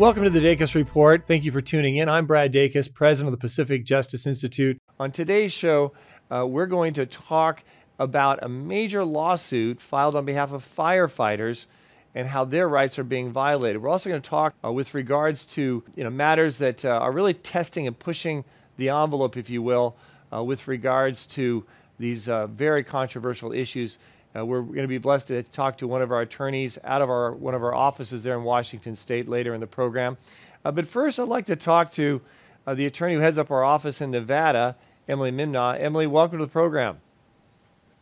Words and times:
Welcome 0.00 0.24
to 0.24 0.30
the 0.30 0.40
Dacus 0.40 0.74
Report. 0.74 1.26
Thank 1.26 1.44
you 1.44 1.52
for 1.52 1.60
tuning 1.60 1.96
in. 1.96 2.08
I'm 2.08 2.24
Brad 2.24 2.54
Dacus, 2.54 2.90
president 2.90 3.34
of 3.34 3.38
the 3.38 3.46
Pacific 3.46 3.84
Justice 3.84 4.26
Institute. 4.26 4.80
On 4.98 5.12
today's 5.12 5.52
show, 5.52 5.92
uh, 6.30 6.46
we're 6.46 6.64
going 6.64 6.94
to 6.94 7.04
talk 7.04 7.62
about 7.98 8.42
a 8.42 8.48
major 8.48 9.04
lawsuit 9.04 9.78
filed 9.78 10.16
on 10.16 10.24
behalf 10.24 10.52
of 10.52 10.64
firefighters 10.64 11.66
and 12.14 12.28
how 12.28 12.46
their 12.46 12.66
rights 12.66 12.98
are 12.98 13.04
being 13.04 13.30
violated. 13.30 13.82
We're 13.82 13.90
also 13.90 14.08
going 14.08 14.22
to 14.22 14.30
talk 14.30 14.54
uh, 14.64 14.72
with 14.72 14.94
regards 14.94 15.44
to 15.44 15.84
you 15.94 16.02
know 16.02 16.08
matters 16.08 16.56
that 16.56 16.82
uh, 16.82 16.92
are 16.92 17.12
really 17.12 17.34
testing 17.34 17.86
and 17.86 17.98
pushing 17.98 18.46
the 18.78 18.88
envelope, 18.88 19.36
if 19.36 19.50
you 19.50 19.60
will, 19.60 19.96
uh, 20.32 20.42
with 20.42 20.66
regards 20.66 21.26
to 21.26 21.66
these 21.98 22.26
uh, 22.26 22.46
very 22.46 22.82
controversial 22.84 23.52
issues. 23.52 23.98
Uh, 24.36 24.46
we're 24.46 24.62
going 24.62 24.82
to 24.82 24.88
be 24.88 24.98
blessed 24.98 25.26
to 25.26 25.42
talk 25.42 25.78
to 25.78 25.88
one 25.88 26.02
of 26.02 26.12
our 26.12 26.20
attorneys 26.20 26.78
out 26.84 27.02
of 27.02 27.10
our 27.10 27.32
one 27.32 27.52
of 27.54 27.64
our 27.64 27.74
offices 27.74 28.22
there 28.22 28.36
in 28.36 28.44
Washington 28.44 28.94
State 28.94 29.28
later 29.28 29.54
in 29.54 29.60
the 29.60 29.66
program. 29.66 30.16
Uh, 30.64 30.70
but 30.70 30.86
first, 30.86 31.18
I'd 31.18 31.26
like 31.26 31.46
to 31.46 31.56
talk 31.56 31.90
to 31.92 32.20
uh, 32.64 32.74
the 32.74 32.86
attorney 32.86 33.14
who 33.14 33.20
heads 33.20 33.38
up 33.38 33.50
our 33.50 33.64
office 33.64 34.00
in 34.00 34.12
Nevada, 34.12 34.76
Emily 35.08 35.32
Mimnaugh. 35.32 35.80
Emily, 35.80 36.06
welcome 36.06 36.38
to 36.38 36.44
the 36.44 36.50
program. 36.50 37.00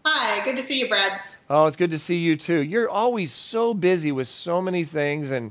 Hi, 0.05 0.45
good 0.45 0.57
to 0.57 0.63
see 0.63 0.81
you, 0.81 0.89
Brad. 0.89 1.19
Oh, 1.49 1.65
it's 1.65 1.77
good 1.77 1.91
to 1.91 1.99
see 1.99 2.19
you 2.19 2.37
too. 2.37 2.63
You're 2.63 2.91
always 2.91 3.33
so 3.33 3.73
busy 3.73 4.13
with 4.13 4.29
so 4.29 4.61
many 4.61 4.85
things 4.85 5.31
and 5.31 5.51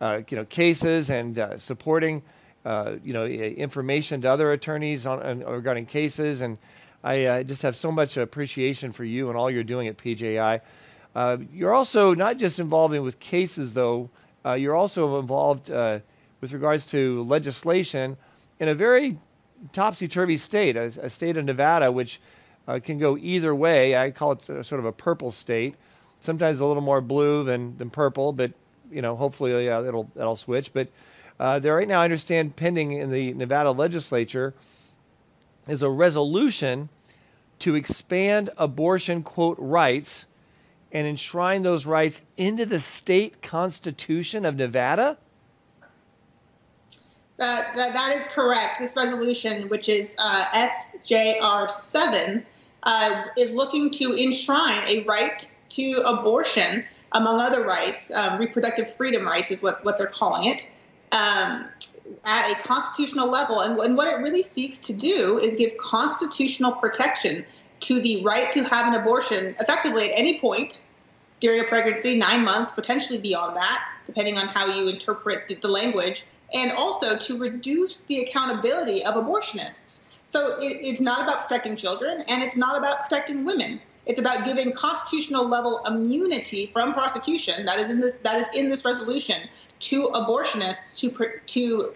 uh, 0.00 0.20
you 0.28 0.36
know 0.36 0.44
cases 0.44 1.10
and 1.10 1.36
uh, 1.36 1.58
supporting 1.58 2.22
you 2.64 3.12
know 3.12 3.26
information 3.26 4.20
to 4.22 4.30
other 4.30 4.52
attorneys 4.52 5.04
on, 5.04 5.20
on 5.20 5.52
regarding 5.52 5.86
cases 5.86 6.42
and 6.42 6.58
I 7.04 7.24
uh, 7.24 7.42
just 7.42 7.62
have 7.62 7.74
so 7.74 7.90
much 7.90 8.16
appreciation 8.16 8.92
for 8.92 9.04
you 9.04 9.28
and 9.28 9.36
all 9.36 9.50
you're 9.50 9.64
doing 9.64 9.88
at 9.88 9.96
PJI. 9.96 10.60
Uh, 11.14 11.36
you're 11.52 11.74
also 11.74 12.14
not 12.14 12.38
just 12.38 12.58
involved 12.58 12.96
with 12.96 13.18
cases, 13.18 13.74
though. 13.74 14.08
Uh, 14.44 14.54
you're 14.54 14.74
also 14.74 15.18
involved 15.18 15.70
uh, 15.70 15.98
with 16.40 16.52
regards 16.52 16.86
to 16.86 17.24
legislation 17.24 18.16
in 18.60 18.68
a 18.68 18.74
very 18.74 19.16
topsy-turvy 19.72 20.36
state, 20.36 20.76
a, 20.76 20.84
a 21.02 21.10
state 21.10 21.36
of 21.36 21.44
Nevada, 21.44 21.90
which 21.90 22.20
uh, 22.68 22.78
can 22.82 22.98
go 22.98 23.16
either 23.16 23.54
way. 23.54 23.96
I 23.96 24.12
call 24.12 24.32
it 24.32 24.42
sort 24.42 24.72
of 24.72 24.84
a 24.84 24.92
purple 24.92 25.32
state. 25.32 25.74
Sometimes 26.20 26.60
a 26.60 26.66
little 26.66 26.82
more 26.82 27.00
blue 27.00 27.42
than, 27.42 27.76
than 27.78 27.90
purple, 27.90 28.32
but 28.32 28.52
you 28.92 29.02
know, 29.02 29.16
hopefully 29.16 29.68
uh, 29.68 29.82
it'll 29.82 30.08
that'll 30.14 30.36
switch. 30.36 30.72
But 30.72 30.88
there 31.38 31.74
right 31.74 31.88
now, 31.88 32.00
I 32.00 32.04
understand, 32.04 32.54
pending 32.54 32.92
in 32.92 33.10
the 33.10 33.34
Nevada 33.34 33.72
legislature 33.72 34.54
is 35.68 35.82
a 35.82 35.90
resolution 35.90 36.88
to 37.60 37.74
expand 37.74 38.50
abortion, 38.56 39.22
quote, 39.22 39.56
rights 39.58 40.26
and 40.90 41.06
enshrine 41.06 41.62
those 41.62 41.86
rights 41.86 42.22
into 42.36 42.66
the 42.66 42.80
state 42.80 43.40
constitution 43.40 44.44
of 44.44 44.56
Nevada? 44.56 45.16
That, 47.38 47.74
that, 47.74 47.92
that 47.92 48.12
is 48.14 48.26
correct. 48.26 48.78
This 48.78 48.94
resolution, 48.94 49.68
which 49.68 49.88
is 49.88 50.14
uh, 50.18 50.68
SJR 51.04 51.70
7, 51.70 52.44
uh, 52.84 53.24
is 53.38 53.54
looking 53.54 53.90
to 53.90 54.12
enshrine 54.12 54.86
a 54.86 55.02
right 55.04 55.50
to 55.70 56.02
abortion, 56.04 56.84
among 57.12 57.40
other 57.40 57.64
rights. 57.64 58.12
Um, 58.12 58.38
reproductive 58.38 58.92
freedom 58.92 59.24
rights 59.24 59.50
is 59.50 59.62
what, 59.62 59.84
what 59.84 59.98
they're 59.98 60.06
calling 60.06 60.50
it. 60.50 60.68
Um, 61.12 61.66
at 62.24 62.50
a 62.50 62.62
constitutional 62.62 63.28
level. 63.28 63.60
And, 63.60 63.78
and 63.80 63.96
what 63.96 64.08
it 64.08 64.16
really 64.22 64.42
seeks 64.42 64.78
to 64.80 64.92
do 64.92 65.38
is 65.38 65.56
give 65.56 65.76
constitutional 65.76 66.72
protection 66.72 67.44
to 67.80 68.00
the 68.00 68.22
right 68.24 68.52
to 68.52 68.62
have 68.64 68.86
an 68.86 68.94
abortion 68.94 69.54
effectively 69.60 70.10
at 70.10 70.18
any 70.18 70.38
point 70.38 70.80
during 71.40 71.60
a 71.60 71.64
pregnancy, 71.64 72.14
nine 72.14 72.44
months, 72.44 72.70
potentially 72.70 73.18
beyond 73.18 73.56
that, 73.56 73.82
depending 74.06 74.38
on 74.38 74.46
how 74.46 74.66
you 74.66 74.88
interpret 74.88 75.48
the, 75.48 75.56
the 75.56 75.68
language, 75.68 76.24
and 76.54 76.70
also 76.70 77.16
to 77.16 77.36
reduce 77.36 78.04
the 78.04 78.20
accountability 78.20 79.04
of 79.04 79.14
abortionists. 79.14 80.02
So 80.24 80.58
it, 80.60 80.78
it's 80.80 81.00
not 81.00 81.22
about 81.22 81.48
protecting 81.48 81.74
children 81.76 82.22
and 82.28 82.42
it's 82.42 82.56
not 82.56 82.78
about 82.78 83.00
protecting 83.00 83.44
women. 83.44 83.80
It's 84.04 84.18
about 84.18 84.44
giving 84.44 84.72
constitutional 84.72 85.48
level 85.48 85.80
immunity 85.86 86.66
from 86.72 86.92
prosecution 86.92 87.64
that 87.66 87.78
is 87.78 87.88
in 87.88 88.00
this 88.00 88.14
that 88.22 88.38
is 88.40 88.48
in 88.54 88.68
this 88.68 88.84
resolution 88.84 89.48
to 89.80 90.04
abortionists 90.04 90.98
to 91.00 91.10
to 91.46 91.94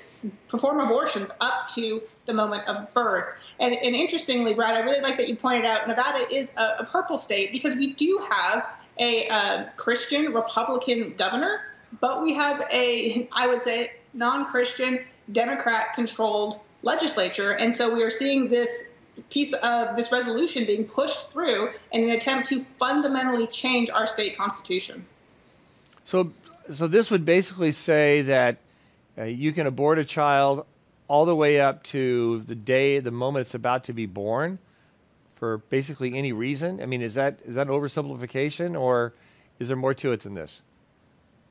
perform 0.49 0.81
abortions 0.81 1.31
up 1.41 1.69
to 1.75 2.03
the 2.27 2.33
moment 2.33 2.69
of 2.69 2.93
birth. 2.95 3.27
And, 3.59 3.75
and 3.75 3.95
interestingly, 3.95 4.55
Brad, 4.55 4.81
I 4.81 4.85
really 4.85 5.01
like 5.01 5.17
that 5.19 5.29
you 5.29 5.37
pointed 5.37 5.65
out 5.65 5.89
Nevada 5.89 6.25
is 6.33 6.53
a, 6.57 6.83
a 6.83 6.85
purple 6.85 7.19
state 7.19 7.53
because 7.53 7.75
we 7.75 7.93
do 7.95 8.25
have 8.31 8.67
a 8.99 9.27
uh, 9.29 9.65
Christian 9.77 10.33
Republican 10.33 11.15
governor, 11.17 11.61
but 12.01 12.23
we 12.23 12.35
have 12.35 12.65
a 12.73 13.29
I 13.33 13.49
would 13.49 13.61
say 13.61 13.93
non-Christian 14.15 15.05
Democrat-controlled 15.33 16.61
legislature, 16.83 17.51
and 17.51 17.75
so 17.75 17.93
we 17.93 18.03
are 18.05 18.11
seeing 18.11 18.49
this 18.49 18.89
piece 19.31 19.53
of 19.53 19.97
this 19.97 20.13
resolution 20.13 20.67
being 20.67 20.85
pushed 20.85 21.33
through 21.33 21.71
in 21.93 22.05
an 22.05 22.11
attempt 22.11 22.49
to 22.49 22.65
fundamentally 22.65 23.47
change 23.47 23.91
our 23.91 24.07
state 24.07 24.37
constitution. 24.37 25.07
So, 26.05 26.29
so 26.73 26.87
this 26.87 27.11
would 27.11 27.25
basically 27.25 27.73
say 27.73 28.23
that 28.23 28.59
uh, 29.19 29.25
you 29.25 29.53
can 29.53 29.67
abort 29.67 29.99
a 29.99 30.05
child 30.05 30.67
all 31.09 31.25
the 31.25 31.37
way 31.37 31.61
up 31.61 31.83
to 31.85 32.43
the 32.47 32.55
day, 32.55 33.01
the 33.01 33.11
moment 33.11 33.43
it's 33.43 33.55
about 33.55 33.85
to 33.85 33.93
be 33.93 34.07
born, 34.07 34.59
for 35.37 35.59
basically 35.59 36.15
any 36.15 36.33
reason. 36.33 36.81
I 36.81 36.87
mean, 36.87 37.03
is 37.03 37.15
that 37.15 37.39
is 37.45 37.55
that 37.55 37.69
an 37.69 37.73
oversimplification, 37.73 38.79
or 38.79 39.15
is 39.59 39.69
there 39.69 39.77
more 39.77 39.95
to 39.95 40.13
it 40.13 40.21
than 40.21 40.35
this? 40.35 40.63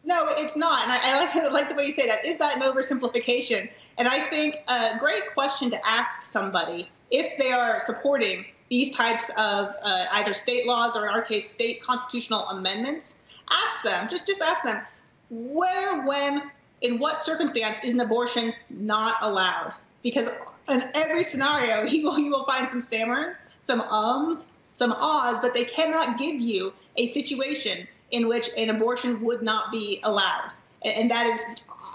No, 0.03 0.25
it's 0.27 0.55
not. 0.55 0.83
And 0.83 0.91
I, 0.91 0.99
I, 1.01 1.25
like, 1.25 1.35
I, 1.35 1.47
like, 1.47 1.69
the 1.69 1.75
way 1.75 1.85
you 1.85 1.91
say 1.91 2.07
that. 2.07 2.25
Is 2.25 2.37
that 2.37 2.55
an 2.55 2.61
oversimplification? 2.61 3.69
And 3.97 4.07
I 4.07 4.29
think 4.29 4.57
a 4.67 4.97
great 4.99 5.33
question 5.33 5.71
to 5.71 5.79
ask 5.87 6.23
somebody 6.23 6.89
if 7.11 7.37
they 7.37 7.51
are 7.51 7.79
supporting 7.79 8.45
these 8.69 8.95
types 8.95 9.29
of 9.37 9.75
uh, 9.83 10.05
either 10.13 10.33
state 10.33 10.65
laws 10.65 10.95
or, 10.95 11.05
in 11.05 11.13
our 11.13 11.21
case, 11.21 11.49
state 11.49 11.81
constitutional 11.81 12.47
amendments, 12.49 13.19
ask 13.49 13.83
them, 13.83 14.07
just, 14.09 14.25
just 14.25 14.41
ask 14.41 14.63
them, 14.63 14.81
where, 15.29 16.03
when, 16.03 16.43
in 16.81 16.99
what 16.99 17.19
circumstance 17.19 17.79
is 17.83 17.93
an 17.93 17.99
abortion 17.99 18.53
not 18.69 19.15
allowed? 19.21 19.73
Because 20.03 20.29
in 20.69 20.81
every 20.95 21.23
scenario, 21.23 21.83
you 21.87 22.03
will, 22.05 22.19
you 22.19 22.31
will 22.31 22.45
find 22.45 22.67
some 22.67 22.81
stammering, 22.81 23.35
some 23.61 23.81
ums, 23.81 24.53
some 24.71 24.93
ahs, 24.93 25.39
but 25.41 25.53
they 25.53 25.65
cannot 25.65 26.17
give 26.17 26.39
you 26.39 26.73
a 26.97 27.05
situation 27.07 27.87
in 28.11 28.27
which 28.27 28.49
an 28.57 28.69
abortion 28.69 29.21
would 29.21 29.41
not 29.41 29.71
be 29.71 29.99
allowed. 30.03 30.51
And 30.83 31.09
that 31.09 31.25
is, 31.27 31.43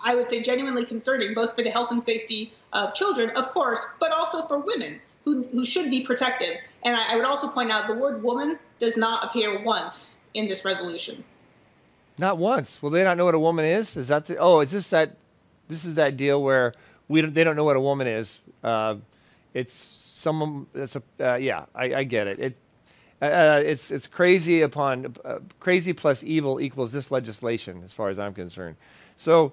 I 0.05 0.15
would 0.15 0.27
say, 0.27 0.41
genuinely 0.41 0.85
concerning, 0.85 1.35
both 1.35 1.55
for 1.55 1.63
the 1.63 1.71
health 1.71 1.91
and 1.91 2.03
safety 2.03 2.53
of 2.73 2.95
children, 2.95 3.31
of 3.37 3.49
course, 3.49 3.85
but 3.99 4.13
also 4.13 4.47
for 4.47 4.59
women 4.59 5.01
who, 5.25 5.45
who 5.45 5.65
should 5.65 5.91
be 5.91 6.01
protected. 6.03 6.59
And 6.85 6.97
I, 6.97 7.13
I 7.15 7.17
would 7.17 7.25
also 7.25 7.49
point 7.49 7.71
out 7.71 7.87
the 7.87 7.95
word 7.95 8.23
woman 8.23 8.59
does 8.79 8.97
not 8.97 9.25
appear 9.25 9.63
once 9.63 10.17
in 10.35 10.49
this 10.49 10.65
resolution. 10.65 11.25
Not 12.19 12.39
once. 12.39 12.83
Will 12.83 12.91
they 12.91 13.05
not 13.05 13.17
know 13.17 13.25
what 13.25 13.35
a 13.35 13.39
woman 13.39 13.65
is? 13.65 13.97
Is 13.97 14.09
that 14.09 14.27
the, 14.27 14.37
oh? 14.37 14.61
Is 14.61 14.71
this 14.71 14.89
that? 14.89 15.17
This 15.69 15.85
is 15.85 15.95
that 15.95 16.17
deal 16.17 16.43
where 16.43 16.75
we 17.09 17.23
don't, 17.23 17.33
they 17.33 17.45
don't 17.45 17.57
know 17.57 17.65
what 17.65 17.77
a 17.77 17.81
woman 17.81 18.07
is. 18.07 18.41
Uh, 18.63 18.97
it's 19.55 19.75
someone. 19.75 20.67
It's 20.75 20.97
a 20.97 21.03
uh, 21.19 21.37
yeah. 21.37 21.65
I, 21.75 21.95
I, 21.95 22.05
get 22.05 22.27
it. 22.27 22.39
It 22.39 22.57
uh, 23.23 23.63
it's 23.65 23.91
it's 23.91 24.07
crazy 24.07 24.63
upon 24.63 25.15
uh, 25.25 25.39
crazy 25.61 25.93
plus 25.93 26.23
evil 26.23 26.61
equals 26.61 26.93
this 26.93 27.11
legislation, 27.11 27.83
as 27.85 27.93
far 27.93 28.11
as 28.11 28.19
I'm 28.19 28.35
concerned. 28.35 28.77
So 29.17 29.53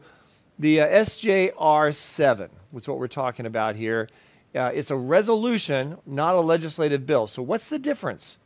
the 0.59 0.81
uh, 0.81 0.87
SJR 0.87 1.93
7, 1.93 2.49
which 2.71 2.83
is 2.83 2.87
what 2.87 2.99
we're 2.99 3.07
talking 3.07 3.45
about 3.45 3.75
here. 3.75 4.09
Uh, 4.55 4.71
it's 4.73 4.89
a 4.89 4.95
resolution, 4.95 5.97
not 6.05 6.35
a 6.35 6.39
legislative 6.39 7.05
bill. 7.05 7.27
So, 7.27 7.41
what's 7.41 7.69
the 7.69 7.77
difference? 7.77 8.37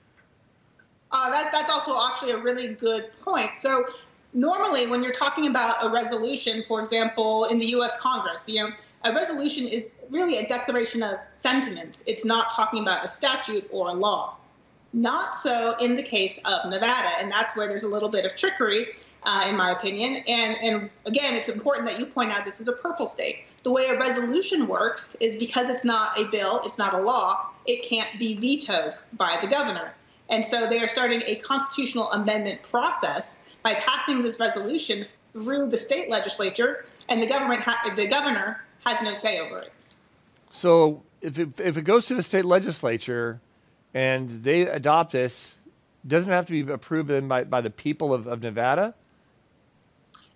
Uh, 1.11 1.29
that, 1.29 1.51
that's 1.51 1.69
also 1.69 1.95
actually 2.09 2.31
a 2.31 2.37
really 2.37 2.73
good 2.73 3.09
point. 3.21 3.55
So, 3.55 3.85
normally, 4.33 4.87
when 4.87 5.03
you're 5.03 5.13
talking 5.13 5.47
about 5.47 5.83
a 5.85 5.89
resolution, 5.89 6.63
for 6.67 6.79
example, 6.79 7.45
in 7.45 7.59
the 7.59 7.67
U.S. 7.67 7.99
Congress, 7.99 8.49
you 8.49 8.61
know, 8.61 8.71
a 9.03 9.13
resolution 9.13 9.65
is 9.65 9.95
really 10.09 10.37
a 10.37 10.47
declaration 10.47 11.01
of 11.01 11.17
sentiments. 11.31 12.03
It's 12.07 12.25
not 12.25 12.51
talking 12.53 12.81
about 12.81 13.05
a 13.05 13.09
statute 13.09 13.67
or 13.71 13.89
a 13.89 13.93
law. 13.93 14.35
Not 14.93 15.33
so 15.33 15.75
in 15.79 15.95
the 15.95 16.03
case 16.03 16.39
of 16.45 16.69
Nevada, 16.69 17.09
and 17.19 17.31
that's 17.31 17.55
where 17.55 17.67
there's 17.67 17.83
a 17.83 17.87
little 17.87 18.09
bit 18.09 18.25
of 18.25 18.35
trickery 18.35 18.87
uh, 19.23 19.45
in 19.47 19.55
my 19.55 19.71
opinion. 19.71 20.23
And 20.27 20.57
and 20.57 20.89
again, 21.05 21.35
it's 21.35 21.49
important 21.49 21.89
that 21.89 21.99
you 21.99 22.05
point 22.05 22.31
out 22.31 22.45
this 22.45 22.59
is 22.59 22.67
a 22.67 22.73
purple 22.73 23.07
state. 23.07 23.43
The 23.63 23.71
way 23.71 23.85
a 23.87 23.97
resolution 23.97 24.67
works 24.67 25.15
is 25.21 25.35
because 25.35 25.69
it's 25.69 25.85
not 25.85 26.19
a 26.19 26.25
bill, 26.25 26.61
it's 26.65 26.79
not 26.79 26.95
a 26.95 27.01
law, 27.01 27.51
it 27.67 27.87
can't 27.87 28.09
be 28.17 28.35
vetoed 28.35 28.95
by 29.13 29.37
the 29.41 29.47
governor. 29.47 29.93
And 30.29 30.43
so 30.43 30.67
they 30.67 30.79
are 30.81 30.87
starting 30.87 31.21
a 31.27 31.35
constitutional 31.35 32.09
amendment 32.11 32.63
process 32.63 33.43
by 33.61 33.75
passing 33.75 34.23
this 34.23 34.39
resolution 34.39 35.05
through 35.33 35.69
the 35.69 35.77
state 35.77 36.09
legislature, 36.09 36.85
and 37.07 37.21
the 37.21 37.27
government, 37.27 37.61
ha- 37.61 37.93
the 37.95 38.07
governor, 38.07 38.63
has 38.85 39.01
no 39.01 39.13
say 39.13 39.39
over 39.39 39.59
it. 39.59 39.71
So 40.49 41.03
if 41.21 41.37
it, 41.37 41.59
if 41.59 41.77
it 41.77 41.83
goes 41.83 42.07
to 42.07 42.15
the 42.15 42.23
state 42.23 42.45
legislature 42.45 43.39
and 43.93 44.43
they 44.43 44.63
adopt 44.63 45.11
this, 45.11 45.55
doesn't 46.05 46.31
have 46.31 46.47
to 46.47 46.51
be 46.63 46.71
approved 46.71 47.27
by, 47.27 47.43
by 47.43 47.61
the 47.61 47.69
people 47.69 48.13
of, 48.13 48.27
of 48.27 48.41
Nevada? 48.41 48.95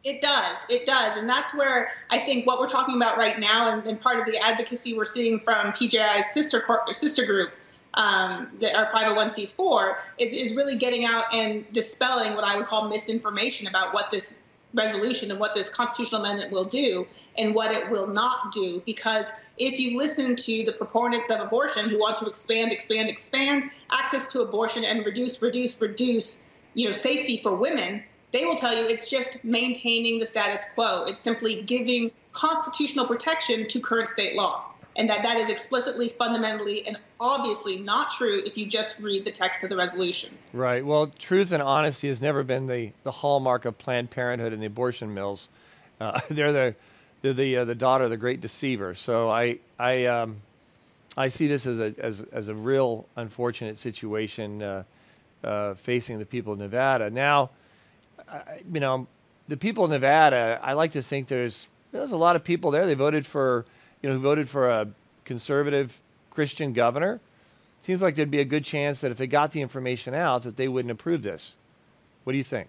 It 0.05 0.21
does. 0.21 0.67
It 0.69 0.85
does. 0.85 1.15
And 1.15 1.27
that's 1.27 1.51
where 1.55 1.91
I 2.11 2.19
think 2.19 2.45
what 2.45 2.59
we're 2.59 2.67
talking 2.67 2.95
about 2.95 3.17
right 3.17 3.39
now 3.39 3.73
and, 3.73 3.85
and 3.87 3.99
part 3.99 4.19
of 4.19 4.27
the 4.27 4.37
advocacy 4.37 4.95
we're 4.95 5.03
seeing 5.03 5.39
from 5.39 5.71
PJI's 5.71 6.31
sister, 6.31 6.63
sister 6.91 7.25
group, 7.25 7.55
um, 7.95 8.51
the, 8.59 8.71
our 8.77 8.85
501c4, 8.91 9.95
is, 10.19 10.31
is 10.31 10.53
really 10.55 10.77
getting 10.77 11.05
out 11.05 11.33
and 11.33 11.65
dispelling 11.73 12.35
what 12.35 12.43
I 12.43 12.55
would 12.55 12.67
call 12.67 12.87
misinformation 12.87 13.65
about 13.65 13.95
what 13.95 14.11
this 14.11 14.39
resolution 14.75 15.31
and 15.31 15.39
what 15.39 15.55
this 15.55 15.69
constitutional 15.69 16.21
amendment 16.21 16.51
will 16.51 16.65
do 16.65 17.07
and 17.39 17.55
what 17.55 17.71
it 17.71 17.89
will 17.89 18.07
not 18.07 18.51
do. 18.51 18.83
Because 18.85 19.31
if 19.57 19.79
you 19.79 19.97
listen 19.97 20.35
to 20.35 20.63
the 20.65 20.73
proponents 20.73 21.31
of 21.31 21.39
abortion 21.39 21.89
who 21.89 21.97
want 21.97 22.15
to 22.17 22.27
expand, 22.27 22.71
expand, 22.71 23.09
expand 23.09 23.71
access 23.91 24.31
to 24.33 24.41
abortion 24.41 24.85
and 24.85 25.03
reduce, 25.03 25.41
reduce, 25.41 25.81
reduce, 25.81 26.43
you 26.75 26.85
know, 26.85 26.91
safety 26.91 27.37
for 27.41 27.55
women, 27.55 28.03
they 28.35 28.43
will 28.43 28.55
tell 28.55 28.75
you 28.75 28.85
it's 28.85 29.09
just 29.09 29.41
maintaining 29.45 30.19
the 30.19 30.25
status 30.25 30.65
quo. 30.73 31.05
It's 31.07 31.21
simply 31.21 31.61
giving 31.61 32.11
constitutional 32.33 33.05
protection 33.05 33.65
to 33.69 33.79
current 33.79 34.09
state 34.09 34.35
law. 34.35 34.65
And 34.97 35.09
that 35.09 35.23
that 35.23 35.37
is 35.37 35.49
explicitly, 35.49 36.09
fundamentally, 36.09 36.85
and 36.85 36.97
obviously 37.17 37.77
not 37.77 38.11
true 38.11 38.41
if 38.45 38.57
you 38.57 38.65
just 38.65 38.99
read 38.99 39.23
the 39.23 39.31
text 39.31 39.63
of 39.63 39.69
the 39.69 39.77
resolution. 39.77 40.37
Right. 40.51 40.85
Well, 40.85 41.13
truth 41.17 41.53
and 41.53 41.63
honesty 41.63 42.09
has 42.09 42.21
never 42.21 42.43
been 42.43 42.67
the, 42.67 42.91
the 43.03 43.11
hallmark 43.11 43.63
of 43.63 43.77
Planned 43.77 44.09
Parenthood 44.09 44.51
and 44.51 44.61
the 44.61 44.67
abortion 44.67 45.13
mills. 45.13 45.47
Uh, 46.01 46.19
they're 46.29 46.51
the 46.51 46.75
they're 47.21 47.33
the 47.33 47.57
uh, 47.57 47.65
the 47.65 47.75
daughter 47.75 48.03
of 48.03 48.09
the 48.09 48.17
great 48.17 48.41
deceiver. 48.41 48.95
So 48.95 49.29
I 49.29 49.59
I 49.79 50.07
um, 50.07 50.41
I 51.15 51.29
see 51.29 51.47
this 51.47 51.65
as 51.65 51.79
a 51.79 51.95
as, 51.99 52.21
as 52.33 52.49
a 52.49 52.53
real 52.53 53.07
unfortunate 53.15 53.77
situation 53.77 54.61
uh, 54.61 54.83
uh 55.41 55.73
facing 55.75 56.19
the 56.19 56.25
people 56.25 56.51
of 56.53 56.59
Nevada. 56.59 57.09
Now, 57.09 57.51
you 58.71 58.79
know, 58.79 59.07
the 59.47 59.57
people 59.57 59.83
of 59.85 59.91
Nevada, 59.91 60.59
I 60.61 60.73
like 60.73 60.93
to 60.93 61.01
think 61.01 61.27
there's 61.27 61.67
there's 61.91 62.11
a 62.11 62.17
lot 62.17 62.35
of 62.35 62.43
people 62.43 62.71
there. 62.71 62.85
They 62.85 62.93
voted 62.93 63.25
for, 63.25 63.65
you 64.01 64.09
know, 64.09 64.15
who 64.15 64.21
voted 64.21 64.49
for 64.49 64.69
a 64.69 64.87
conservative 65.23 65.99
Christian 66.29 66.73
governor. 66.73 67.21
Seems 67.81 68.01
like 68.01 68.15
there'd 68.15 68.31
be 68.31 68.39
a 68.39 68.45
good 68.45 68.65
chance 68.65 69.01
that 69.01 69.11
if 69.11 69.17
they 69.17 69.27
got 69.27 69.51
the 69.51 69.61
information 69.61 70.13
out, 70.13 70.43
that 70.43 70.57
they 70.57 70.67
wouldn't 70.67 70.91
approve 70.91 71.21
this. 71.21 71.53
What 72.23 72.33
do 72.33 72.37
you 72.37 72.43
think? 72.43 72.67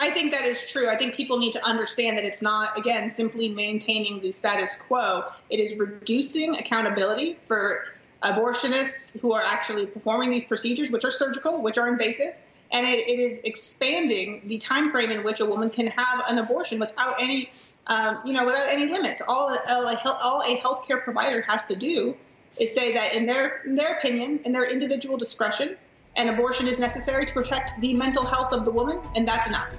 I 0.00 0.10
think 0.10 0.32
that 0.32 0.44
is 0.44 0.70
true. 0.70 0.88
I 0.88 0.96
think 0.96 1.14
people 1.14 1.38
need 1.38 1.52
to 1.52 1.64
understand 1.64 2.16
that 2.18 2.24
it's 2.24 2.40
not, 2.40 2.76
again, 2.78 3.08
simply 3.10 3.50
maintaining 3.50 4.20
the 4.20 4.32
status 4.32 4.74
quo. 4.74 5.24
It 5.50 5.60
is 5.60 5.76
reducing 5.76 6.56
accountability 6.56 7.38
for 7.44 7.84
abortionists 8.22 9.20
who 9.20 9.32
are 9.32 9.42
actually 9.42 9.86
performing 9.86 10.30
these 10.30 10.44
procedures, 10.44 10.90
which 10.90 11.04
are 11.04 11.10
surgical, 11.10 11.62
which 11.62 11.78
are 11.78 11.86
invasive, 11.86 12.34
and 12.72 12.86
it, 12.86 13.08
it 13.08 13.18
is 13.18 13.42
expanding 13.42 14.42
the 14.46 14.58
time 14.58 14.90
frame 14.90 15.10
in 15.10 15.22
which 15.24 15.40
a 15.40 15.44
woman 15.44 15.70
can 15.70 15.86
have 15.88 16.24
an 16.28 16.38
abortion 16.38 16.78
without 16.78 17.20
any, 17.20 17.50
um, 17.88 18.18
you 18.24 18.32
know, 18.32 18.44
without 18.44 18.68
any 18.68 18.86
limits. 18.86 19.22
All 19.26 19.52
a, 19.52 19.58
all 19.68 20.42
a 20.42 20.56
healthcare 20.60 21.02
provider 21.02 21.40
has 21.42 21.66
to 21.66 21.76
do 21.76 22.16
is 22.58 22.74
say 22.74 22.92
that 22.92 23.14
in 23.14 23.26
their 23.26 23.62
in 23.64 23.74
their 23.74 23.98
opinion, 23.98 24.40
in 24.44 24.52
their 24.52 24.70
individual 24.70 25.16
discretion, 25.16 25.76
an 26.16 26.28
abortion 26.28 26.66
is 26.66 26.78
necessary 26.78 27.24
to 27.24 27.32
protect 27.32 27.80
the 27.80 27.94
mental 27.94 28.24
health 28.24 28.52
of 28.52 28.64
the 28.64 28.70
woman, 28.70 29.00
and 29.14 29.26
that's 29.26 29.46
enough. 29.46 29.74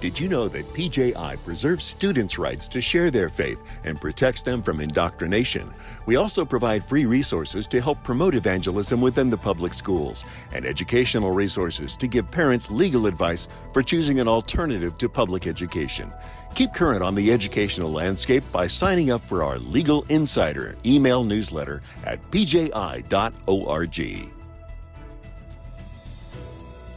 Did 0.00 0.20
you 0.20 0.28
know 0.28 0.48
that 0.48 0.66
PJI 0.74 1.36
preserves 1.44 1.84
students' 1.84 2.38
rights 2.38 2.68
to 2.68 2.80
share 2.80 3.10
their 3.10 3.30
faith 3.30 3.58
and 3.84 4.00
protects 4.00 4.42
them 4.42 4.60
from 4.60 4.80
indoctrination? 4.80 5.72
We 6.04 6.16
also 6.16 6.44
provide 6.44 6.84
free 6.84 7.06
resources 7.06 7.66
to 7.68 7.80
help 7.80 8.02
promote 8.02 8.34
evangelism 8.34 9.00
within 9.00 9.30
the 9.30 9.38
public 9.38 9.72
schools 9.72 10.24
and 10.52 10.66
educational 10.66 11.30
resources 11.30 11.96
to 11.96 12.06
give 12.06 12.30
parents 12.30 12.70
legal 12.70 13.06
advice 13.06 13.48
for 13.72 13.82
choosing 13.82 14.20
an 14.20 14.28
alternative 14.28 14.98
to 14.98 15.08
public 15.08 15.46
education. 15.46 16.12
Keep 16.54 16.74
current 16.74 17.02
on 17.02 17.14
the 17.14 17.32
educational 17.32 17.90
landscape 17.90 18.44
by 18.52 18.66
signing 18.66 19.10
up 19.10 19.22
for 19.22 19.42
our 19.42 19.58
Legal 19.58 20.04
Insider 20.10 20.76
email 20.84 21.24
newsletter 21.24 21.80
at 22.04 22.20
pji.org. 22.30 23.08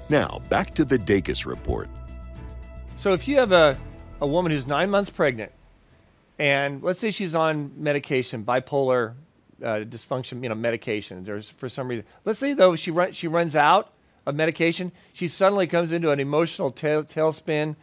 Now, 0.10 0.42
back 0.50 0.74
to 0.76 0.86
the 0.86 0.98
Dacus 0.98 1.46
Report. 1.46 1.90
So 2.98 3.14
if 3.14 3.28
you 3.28 3.38
have 3.38 3.52
a, 3.52 3.78
a 4.20 4.26
woman 4.26 4.52
who's 4.52 4.66
nine 4.66 4.90
months 4.90 5.12
pregnant, 5.12 5.52
and 6.40 6.82
let's 6.82 7.00
say 7.00 7.12
she's 7.12 7.36
on 7.36 7.72
medication, 7.78 8.44
bipolar 8.44 9.14
uh, 9.62 9.86
dysfunction, 9.86 10.42
you 10.42 10.50
know, 10.50 10.56
medication. 10.56 11.24
There's 11.24 11.48
for 11.48 11.70
some 11.70 11.88
reason. 11.88 12.06
Let's 12.26 12.40
say 12.40 12.56
though 12.56 12.76
she 12.76 12.90
run, 12.90 13.12
she 13.12 13.28
runs 13.28 13.56
out 13.56 13.94
of 14.26 14.34
medication. 14.34 14.92
She 15.14 15.28
suddenly 15.28 15.68
comes 15.68 15.92
into 15.92 16.10
an 16.10 16.20
emotional 16.20 16.72
tail, 16.72 17.04
tailspin, 17.04 17.76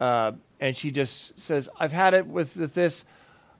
uh, 0.00 0.32
and 0.60 0.76
she 0.76 0.92
just 0.92 1.38
says, 1.40 1.68
"I've 1.80 1.92
had 1.92 2.14
it 2.14 2.28
with, 2.28 2.56
with 2.56 2.74
this. 2.74 3.04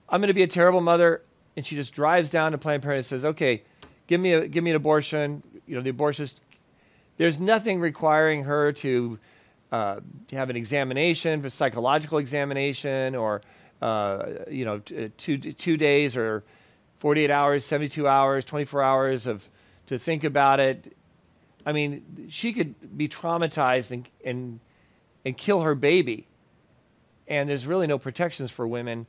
I'm 0.07 0.21
going 0.21 0.29
to 0.29 0.33
be 0.33 0.43
a 0.43 0.47
terrible 0.47 0.81
mother." 0.81 1.23
And 1.57 1.65
she 1.65 1.75
just 1.75 1.93
drives 1.93 2.29
down 2.29 2.53
to 2.53 2.57
Planned 2.57 2.83
Parenthood 2.83 3.11
and 3.11 3.21
says, 3.21 3.25
"Okay, 3.31 3.63
give 4.07 4.21
me 4.21 4.31
a 4.31 4.47
give 4.47 4.63
me 4.63 4.69
an 4.69 4.77
abortion." 4.77 5.43
You 5.67 5.75
know, 5.75 5.81
the 5.81 5.91
abortionist. 5.91 6.35
There's 7.17 7.37
nothing 7.37 7.81
requiring 7.81 8.45
her 8.45 8.71
to 8.71 9.19
uh, 9.71 9.99
have 10.31 10.49
an 10.49 10.55
examination, 10.55 11.45
a 11.45 11.49
psychological 11.49 12.17
examination, 12.17 13.15
or 13.15 13.41
uh, 13.81 14.25
you 14.49 14.65
know, 14.65 14.81
uh, 14.97 15.07
two 15.17 15.37
two 15.37 15.77
days 15.77 16.17
or 16.17 16.43
48 16.99 17.31
hours, 17.31 17.65
72 17.65 18.07
hours, 18.07 18.45
24 18.45 18.83
hours 18.83 19.25
of 19.25 19.49
to 19.87 19.97
think 19.97 20.23
about 20.23 20.59
it. 20.59 20.95
I 21.65 21.71
mean, 21.71 22.27
she 22.29 22.53
could 22.53 22.97
be 22.97 23.07
traumatized 23.07 23.91
and 23.91 24.07
and 24.23 24.59
and 25.25 25.37
kill 25.37 25.61
her 25.61 25.75
baby. 25.75 26.27
And 27.27 27.49
there's 27.49 27.65
really 27.65 27.87
no 27.87 27.97
protections 27.97 28.51
for 28.51 28.67
women 28.67 29.07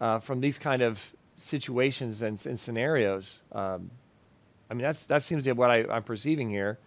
uh, 0.00 0.18
from 0.18 0.40
these 0.40 0.58
kind 0.58 0.82
of 0.82 1.14
situations 1.38 2.20
and, 2.20 2.44
and 2.46 2.58
scenarios. 2.58 3.40
Um, 3.50 3.90
I 4.70 4.74
mean, 4.74 4.82
that's 4.82 5.06
that 5.06 5.22
seems 5.22 5.42
to 5.42 5.54
be 5.54 5.58
what 5.58 5.70
I, 5.70 5.84
I'm 5.90 6.02
perceiving 6.02 6.50
here. 6.50 6.78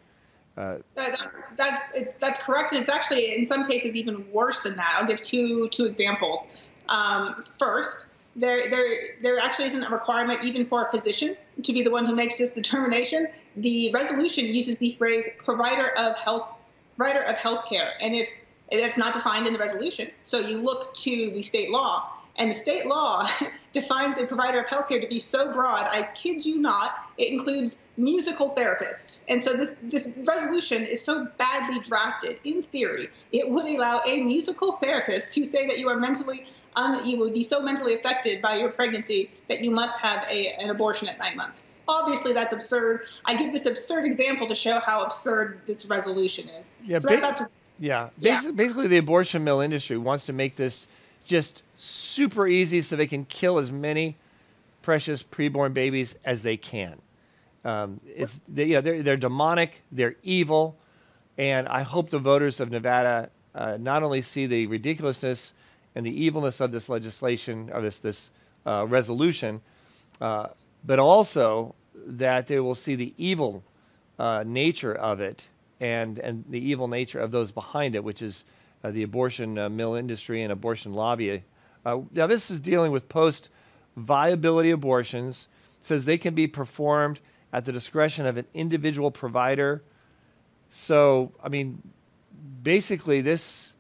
Uh, 0.58 0.78
that, 0.96 1.20
that's 1.58 2.12
that's 2.20 2.40
correct, 2.40 2.72
and 2.72 2.80
it's 2.80 2.90
actually 2.90 3.36
in 3.36 3.44
some 3.44 3.68
cases 3.68 3.98
even 3.98 4.26
worse 4.32 4.62
than 4.62 4.76
that. 4.78 4.98
I'll 4.98 5.08
give 5.08 5.22
two 5.22 5.68
two 5.70 5.86
examples. 5.86 6.48
Um, 6.88 7.36
first, 7.60 8.14
there 8.38 8.70
there 8.70 8.98
there 9.22 9.40
actually 9.40 9.66
isn't 9.66 9.84
a 9.84 9.90
requirement 9.90 10.44
even 10.46 10.66
for 10.66 10.86
a 10.86 10.92
physician 10.92 11.36
to 11.64 11.74
be 11.74 11.84
the 11.84 11.92
one 11.92 12.06
who 12.06 12.16
makes 12.16 12.38
this 12.38 12.54
determination. 12.54 13.28
The 13.58 13.92
resolution 13.94 14.46
uses 14.46 14.78
the 14.78 14.94
phrase 14.94 15.28
"provider 15.40 15.92
of 15.98 16.16
health," 16.18 16.54
provider 16.96 17.24
of 17.24 17.36
health 17.36 17.68
care, 17.70 17.92
and 18.00 18.16
if 18.16 18.30
that's 18.72 18.98
not 18.98 19.14
defined 19.14 19.48
in 19.48 19.54
the 19.54 19.60
resolution, 19.60 20.10
so 20.24 20.40
you 20.40 20.60
look 20.60 20.94
to 20.96 21.32
the 21.32 21.42
state 21.42 21.70
law. 21.70 22.12
And 22.38 22.52
the 22.52 22.56
state 22.56 22.86
law 22.86 23.28
defines 23.74 24.18
a 24.18 24.26
provider 24.26 24.60
of 24.60 24.68
healthcare 24.68 25.02
to 25.02 25.08
be 25.08 25.20
so 25.20 25.52
broad, 25.52 25.88
I 25.90 26.04
kid 26.14 26.46
you 26.46 26.60
not, 26.60 27.10
it 27.18 27.32
includes 27.32 27.80
musical 27.98 28.54
therapists. 28.54 29.24
And 29.30 29.42
so 29.42 29.54
this, 29.54 29.76
this 29.84 30.14
resolution 30.26 30.84
is 30.84 31.04
so 31.04 31.28
badly 31.38 31.80
drafted, 31.80 32.40
in 32.44 32.64
theory, 32.64 33.10
it 33.32 33.50
would 33.50 33.66
allow 33.66 34.02
a 34.06 34.22
musical 34.22 34.74
therapist 34.74 35.34
to 35.34 35.46
say 35.46 35.66
that 35.68 35.78
you 35.80 35.88
are 35.88 35.98
mentally 35.98 36.46
un, 36.76 37.08
you 37.08 37.18
would 37.20 37.34
be 37.34 37.44
so 37.44 37.62
mentally 37.62 37.94
affected 37.94 38.42
by 38.42 38.56
your 38.56 38.70
pregnancy 38.70 39.32
that 39.50 39.62
you 39.62 39.72
must 39.72 40.00
have 40.00 40.26
a, 40.30 40.54
an 40.60 40.70
abortion 40.70 41.08
at 41.08 41.18
nine 41.18 41.38
months. 41.38 41.64
Obviously, 41.88 42.34
that's 42.34 42.54
absurd. 42.54 43.02
I 43.26 43.36
give 43.36 43.54
this 43.54 43.66
absurd 43.66 44.06
example 44.06 44.48
to 44.48 44.56
show 44.56 44.80
how 44.80 45.04
absurd 45.04 45.62
this 45.68 45.86
resolution 45.86 46.50
is. 46.50 46.76
Yeah, 46.84 46.98
so 46.98 47.10
that, 47.10 47.22
that's 47.22 47.42
yeah. 47.80 48.10
Yeah. 48.18 48.42
basically, 48.56 48.88
the 48.88 48.98
abortion 48.98 49.44
mill 49.44 49.60
industry 49.60 49.98
wants 49.98 50.26
to 50.26 50.34
make 50.34 50.56
this 50.56 50.88
just 51.26 51.64
super 51.76 52.48
easy 52.48 52.82
so 52.82 52.96
they 52.96 53.08
can 53.08 53.26
kill 53.26 53.58
as 53.58 53.72
many 53.72 54.16
precious 54.82 55.24
preborn 55.24 55.74
babies 55.74 56.16
as 56.24 56.44
they 56.44 56.58
can. 56.58 57.02
Um, 57.64 58.00
it's 58.06 58.40
they, 58.48 58.66
you 58.66 58.74
know, 58.76 58.82
they're, 58.82 59.02
they're 59.02 59.18
demonic, 59.18 59.82
they're 59.92 60.16
evil, 60.22 60.78
and 61.38 61.68
I 61.68 61.82
hope 61.82 62.10
the 62.12 62.20
voters 62.20 62.60
of 62.60 62.70
Nevada 62.70 63.30
uh, 63.56 63.78
not 63.80 64.04
only 64.04 64.22
see 64.22 64.46
the 64.46 64.68
ridiculousness 64.68 65.54
and 65.96 66.06
the 66.06 66.24
evilness 66.24 66.60
of 66.60 66.72
this 66.72 66.90
legislation, 66.90 67.70
of 67.72 67.84
this, 67.84 68.00
this 68.00 68.30
uh, 68.66 68.86
resolution, 68.88 69.62
uh, 70.22 70.48
but 70.86 71.00
also 71.00 71.74
that 72.06 72.48
they 72.48 72.60
will 72.60 72.76
see 72.76 72.96
the 72.96 73.14
evil 73.18 73.64
uh, 74.20 74.44
nature 74.46 74.94
of 74.94 75.20
it 75.20 75.48
and, 75.80 76.20
and 76.20 76.46
the 76.50 76.60
evil 76.60 76.88
nature 76.88 77.20
of 77.20 77.32
those 77.32 77.52
behind 77.52 77.96
it, 77.96 78.04
which 78.04 78.22
is 78.22 78.44
uh, 78.86 78.92
the 78.92 79.02
abortion 79.02 79.58
uh, 79.58 79.68
mill 79.68 79.96
industry 79.96 80.44
and 80.44 80.52
abortion 80.52 80.94
lobby. 80.94 81.44
Uh, 81.84 82.02
now, 82.12 82.28
this 82.28 82.52
is 82.52 82.60
dealing 82.60 82.92
with 82.92 83.10
post 83.10 83.50
viability 83.98 84.70
abortions. 84.70 85.48
It 85.80 85.86
says 85.86 86.06
they 86.06 86.20
can 86.20 86.36
be 86.36 86.46
performed 86.46 87.20
at 87.52 87.66
the 87.66 87.72
discretion 87.72 88.28
of 88.28 88.38
an 88.38 88.46
individual 88.54 89.10
provider. 89.10 89.82
So, 90.70 91.32
I 91.44 91.50
mean, 91.50 91.82
basically, 92.62 93.22
this 93.22 93.74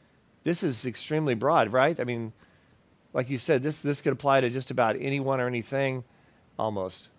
this 0.44 0.64
is 0.64 0.86
extremely 0.86 1.36
broad, 1.36 1.72
right? 1.72 2.00
I 2.00 2.04
mean, 2.04 2.34
like 3.14 3.30
you 3.30 3.38
said, 3.38 3.62
this 3.62 3.82
this 3.82 4.02
could 4.02 4.14
apply 4.14 4.42
to 4.42 4.50
just 4.50 4.72
about 4.72 4.96
anyone 5.00 5.40
or 5.40 5.46
anything, 5.46 6.04
almost. 6.58 7.10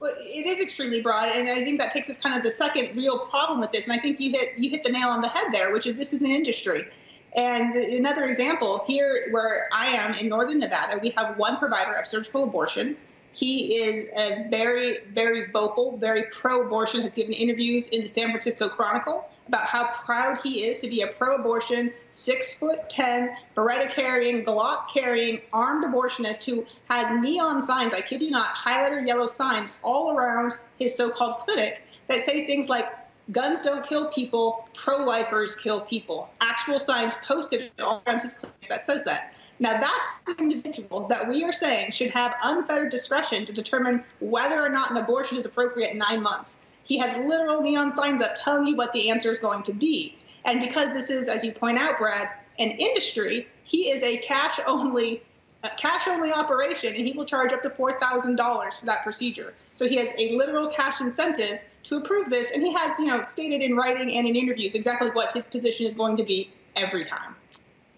Well, 0.00 0.12
it 0.18 0.46
is 0.46 0.60
extremely 0.60 1.00
broad, 1.00 1.28
and 1.28 1.48
I 1.48 1.62
think 1.62 1.78
that 1.78 1.92
takes 1.92 2.10
us 2.10 2.16
kind 2.16 2.36
of 2.36 2.42
the 2.42 2.50
second 2.50 2.96
real 2.96 3.18
problem 3.18 3.60
with 3.60 3.70
this. 3.70 3.86
And 3.86 3.92
I 3.92 3.98
think 4.00 4.18
you 4.18 4.30
hit 4.30 4.58
you 4.58 4.70
hit 4.70 4.82
the 4.82 4.90
nail 4.90 5.10
on 5.10 5.20
the 5.20 5.28
head 5.28 5.52
there, 5.52 5.72
which 5.72 5.86
is 5.86 5.96
this 5.96 6.12
is 6.12 6.22
an 6.22 6.30
industry. 6.30 6.88
And 7.34 7.74
another 7.74 8.24
example 8.24 8.84
here, 8.86 9.28
where 9.30 9.68
I 9.72 9.88
am 9.88 10.14
in 10.14 10.28
northern 10.28 10.58
Nevada, 10.58 10.98
we 11.02 11.10
have 11.10 11.38
one 11.38 11.56
provider 11.56 11.92
of 11.92 12.06
surgical 12.06 12.44
abortion. 12.44 12.96
He 13.34 13.76
is 13.76 14.08
a 14.14 14.46
very, 14.50 14.98
very 15.14 15.50
vocal, 15.50 15.96
very 15.96 16.24
pro-abortion. 16.24 17.00
Has 17.00 17.14
given 17.14 17.32
interviews 17.32 17.88
in 17.88 18.02
the 18.02 18.08
San 18.08 18.28
Francisco 18.28 18.68
Chronicle 18.68 19.26
about 19.48 19.62
how 19.62 19.86
proud 20.04 20.38
he 20.42 20.64
is 20.64 20.80
to 20.80 20.88
be 20.88 21.00
a 21.00 21.06
pro-abortion, 21.06 21.92
six 22.10 22.58
foot 22.58 22.90
ten, 22.90 23.34
Beretta 23.56 23.90
carrying, 23.90 24.44
Glock 24.44 24.90
carrying, 24.92 25.40
armed 25.52 25.84
abortionist 25.84 26.44
who 26.44 26.66
has 26.90 27.10
neon 27.22 27.62
signs, 27.62 27.94
I 27.94 28.02
kid 28.02 28.20
you 28.20 28.30
not, 28.30 28.54
highlighter 28.54 29.06
yellow 29.06 29.26
signs 29.26 29.72
all 29.82 30.14
around 30.14 30.52
his 30.78 30.94
so-called 30.94 31.36
clinic 31.36 31.82
that 32.08 32.20
say 32.20 32.46
things 32.46 32.68
like 32.68 33.01
guns 33.30 33.60
don't 33.60 33.86
kill 33.86 34.06
people, 34.08 34.68
pro-lifers 34.74 35.54
kill 35.56 35.80
people. 35.80 36.28
Actual 36.40 36.78
signs 36.78 37.14
posted 37.26 37.70
all 37.80 38.02
around 38.06 38.20
his 38.20 38.34
clinic 38.34 38.68
that 38.68 38.82
says 38.82 39.04
that. 39.04 39.34
Now, 39.58 39.78
that's 39.78 40.06
the 40.26 40.42
individual 40.42 41.06
that 41.08 41.28
we 41.28 41.44
are 41.44 41.52
saying 41.52 41.92
should 41.92 42.10
have 42.10 42.34
unfettered 42.42 42.90
discretion 42.90 43.44
to 43.46 43.52
determine 43.52 44.02
whether 44.18 44.60
or 44.60 44.68
not 44.68 44.90
an 44.90 44.96
abortion 44.96 45.38
is 45.38 45.46
appropriate 45.46 45.92
in 45.92 45.98
nine 45.98 46.22
months. 46.22 46.58
He 46.84 46.98
has 46.98 47.16
literal 47.28 47.62
neon 47.62 47.90
signs 47.90 48.20
up 48.22 48.32
telling 48.34 48.66
you 48.66 48.74
what 48.74 48.92
the 48.92 49.10
answer 49.10 49.30
is 49.30 49.38
going 49.38 49.62
to 49.64 49.72
be. 49.72 50.18
And 50.44 50.60
because 50.60 50.92
this 50.92 51.10
is, 51.10 51.28
as 51.28 51.44
you 51.44 51.52
point 51.52 51.78
out, 51.78 51.98
Brad, 51.98 52.28
an 52.58 52.70
industry, 52.70 53.46
he 53.62 53.90
is 53.90 54.02
a 54.02 54.16
cash 54.18 54.58
only 54.66 55.22
a 55.64 55.68
cash 55.76 56.08
only 56.08 56.32
operation 56.32 56.92
and 56.94 57.06
he 57.06 57.12
will 57.12 57.24
charge 57.24 57.52
up 57.52 57.62
to 57.62 57.70
$4,000 57.70 58.80
for 58.80 58.86
that 58.86 59.04
procedure. 59.04 59.54
So 59.74 59.86
he 59.86 59.96
has 59.96 60.12
a 60.18 60.34
literal 60.36 60.66
cash 60.66 61.00
incentive 61.00 61.60
to 61.84 61.96
approve 61.96 62.30
this 62.30 62.52
and 62.52 62.62
he 62.62 62.72
has, 62.74 62.98
you 62.98 63.06
know, 63.06 63.22
stated 63.22 63.62
in 63.62 63.74
writing 63.76 64.16
and 64.16 64.26
in 64.26 64.36
interviews 64.36 64.74
exactly 64.74 65.10
what 65.10 65.32
his 65.32 65.46
position 65.46 65.86
is 65.86 65.94
going 65.94 66.16
to 66.16 66.22
be 66.22 66.50
every 66.76 67.04
time. 67.04 67.34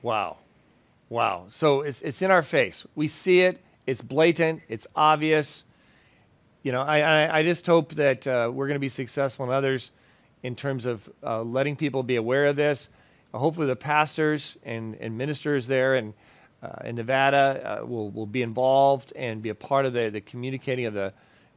Wow. 0.02 0.38
Wow. 1.08 1.46
So 1.50 1.82
it's 1.82 2.00
it's 2.02 2.22
in 2.22 2.30
our 2.30 2.42
face. 2.42 2.86
We 2.94 3.08
see 3.08 3.42
it. 3.42 3.60
It's 3.86 4.00
blatant. 4.00 4.62
It's 4.68 4.86
obvious 4.96 5.64
you 6.64 6.72
know, 6.72 6.80
I, 6.80 7.00
I, 7.00 7.38
I 7.38 7.42
just 7.42 7.66
hope 7.66 7.94
that 7.96 8.26
uh, 8.26 8.50
we're 8.52 8.66
going 8.66 8.76
to 8.76 8.80
be 8.80 8.88
successful 8.88 9.44
in 9.44 9.52
others 9.52 9.92
in 10.42 10.56
terms 10.56 10.86
of 10.86 11.08
uh, 11.22 11.42
letting 11.42 11.76
people 11.76 12.02
be 12.02 12.16
aware 12.16 12.46
of 12.46 12.56
this. 12.56 12.88
Uh, 13.34 13.38
hopefully, 13.38 13.66
the 13.66 13.76
pastors 13.76 14.56
and, 14.64 14.96
and 14.96 15.18
ministers 15.18 15.66
there 15.66 15.94
in, 15.94 16.14
uh, 16.62 16.70
in 16.84 16.96
Nevada 16.96 17.80
uh, 17.82 17.86
will, 17.86 18.10
will 18.10 18.26
be 18.26 18.40
involved 18.40 19.12
and 19.14 19.42
be 19.42 19.50
a 19.50 19.54
part 19.54 19.84
of 19.84 19.92
the, 19.92 20.08
the 20.08 20.22
communicating 20.22 20.86
of 20.86 20.94
the, 20.94 21.12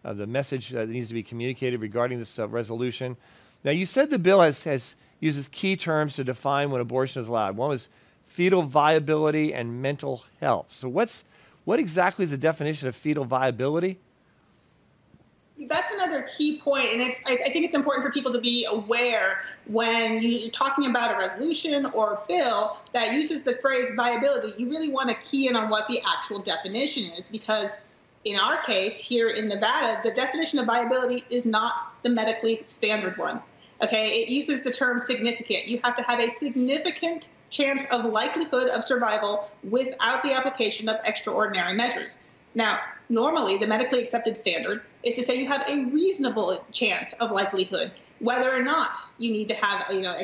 of 0.08 0.18
the 0.18 0.28
message 0.28 0.70
that 0.70 0.90
needs 0.90 1.10
to 1.10 1.14
be 1.14 1.24
communicated 1.24 1.82
regarding 1.82 2.20
this 2.20 2.40
uh, 2.40 2.48
resolution. 2.48 3.18
Now, 3.64 3.72
you 3.72 3.86
said 3.86 4.10
the 4.10 4.18
bill 4.18 4.42
has, 4.42 4.64
has 4.64 4.96
uses 5.20 5.48
key 5.48 5.76
terms 5.76 6.16
to 6.16 6.24
define 6.24 6.72
when 6.72 6.80
abortion 6.80 7.22
is 7.22 7.28
allowed. 7.28 7.58
One 7.58 7.70
was 7.70 7.90
fetal 8.26 8.64
viability 8.64 9.54
and 9.54 9.82
mental 9.82 10.24
health. 10.40 10.72
So, 10.72 10.88
what's 10.88 11.24
what 11.66 11.80
exactly 11.80 12.24
is 12.24 12.32
the 12.32 12.38
definition 12.38 12.88
of 12.88 12.96
fetal 12.96 13.26
viability? 13.26 14.00
that's 15.66 15.92
another 15.92 16.22
key 16.38 16.60
point, 16.60 16.92
and 16.94 17.02
it's 17.02 17.22
I, 17.26 17.34
I, 17.34 17.50
think 17.50 17.66
it's 17.66 17.74
important 17.74 18.06
for 18.06 18.12
people 18.12 18.32
to 18.32 18.40
be 18.40 18.68
aware 18.70 19.42
when 19.66 20.22
you're 20.22 20.52
talking 20.52 20.88
about 20.88 21.16
a 21.16 21.18
resolution 21.18 21.88
or 21.88 22.14
a 22.14 22.20
bill 22.28 22.78
that 22.94 23.14
uses 23.14 23.44
the 23.44 23.58
phrase 23.58 23.92
viability. 23.96 24.54
You 24.58 24.70
really 24.70 24.90
want 24.90 25.10
to 25.10 25.16
key 25.16 25.48
in 25.48 25.56
on 25.56 25.70
what 25.70 25.88
the 25.88 26.00
actual 26.08 26.40
definition 26.40 27.06
is, 27.18 27.28
because 27.28 27.76
in 28.24 28.38
our 28.38 28.62
case 28.62 29.00
here 29.00 29.30
in 29.30 29.48
Nevada, 29.48 30.02
the 30.04 30.12
definition 30.12 30.60
of 30.60 30.66
viability 30.66 31.24
is 31.32 31.46
not 31.46 31.94
the 32.04 32.10
medically 32.10 32.62
standard 32.64 33.18
one. 33.18 33.42
Okay, 33.84 34.08
it 34.08 34.30
uses 34.30 34.64
the 34.64 34.72
term 34.72 35.00
significant. 35.00 35.68
You 35.68 35.80
have 35.84 35.96
to 35.96 36.04
have 36.04 36.20
a 36.20 36.30
significant 36.30 37.30
chance 37.50 37.86
of 37.92 38.06
likelihood 38.06 38.70
of 38.70 38.84
survival 38.84 39.50
without 39.64 40.24
the 40.24 40.34
application 40.34 40.90
of 40.90 40.98
extraordinary 41.06 41.76
measures. 41.76 42.18
Now, 42.56 42.80
normally 43.10 43.58
the 43.58 43.68
medically 43.68 44.00
accepted 44.00 44.36
standard 44.36 44.82
is 45.04 45.16
to 45.16 45.24
say 45.24 45.40
you 45.40 45.48
have 45.48 45.68
a 45.70 45.86
reasonable 45.86 46.66
chance 46.72 47.14
of 47.14 47.32
likelihood 47.32 47.92
whether 48.20 48.52
or 48.52 48.64
not 48.64 48.98
you 49.18 49.32
need 49.32 49.48
to 49.48 49.54
have 49.54 49.86
you 49.92 50.02
know 50.02 50.18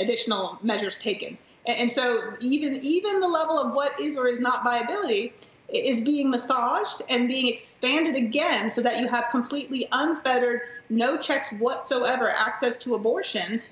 additional 0.00 0.58
measures 0.62 0.98
taken. 0.98 1.36
And 1.66 1.90
so 1.90 2.34
even 2.40 2.76
even 2.82 3.20
the 3.20 3.28
level 3.28 3.58
of 3.58 3.74
what 3.74 3.98
is 4.00 4.16
or 4.16 4.26
is 4.26 4.40
not 4.40 4.64
viability 4.64 5.32
is 5.68 6.00
being 6.00 6.30
massaged 6.30 7.02
and 7.08 7.26
being 7.26 7.48
expanded 7.48 8.14
again 8.14 8.68
so 8.70 8.82
that 8.82 9.00
you 9.00 9.08
have 9.08 9.28
completely 9.30 9.86
unfettered, 9.92 10.60
no 10.90 11.16
checks 11.16 11.50
whatsoever 11.52 12.28
access 12.28 12.78
to 12.78 12.94
abortion 12.94 13.62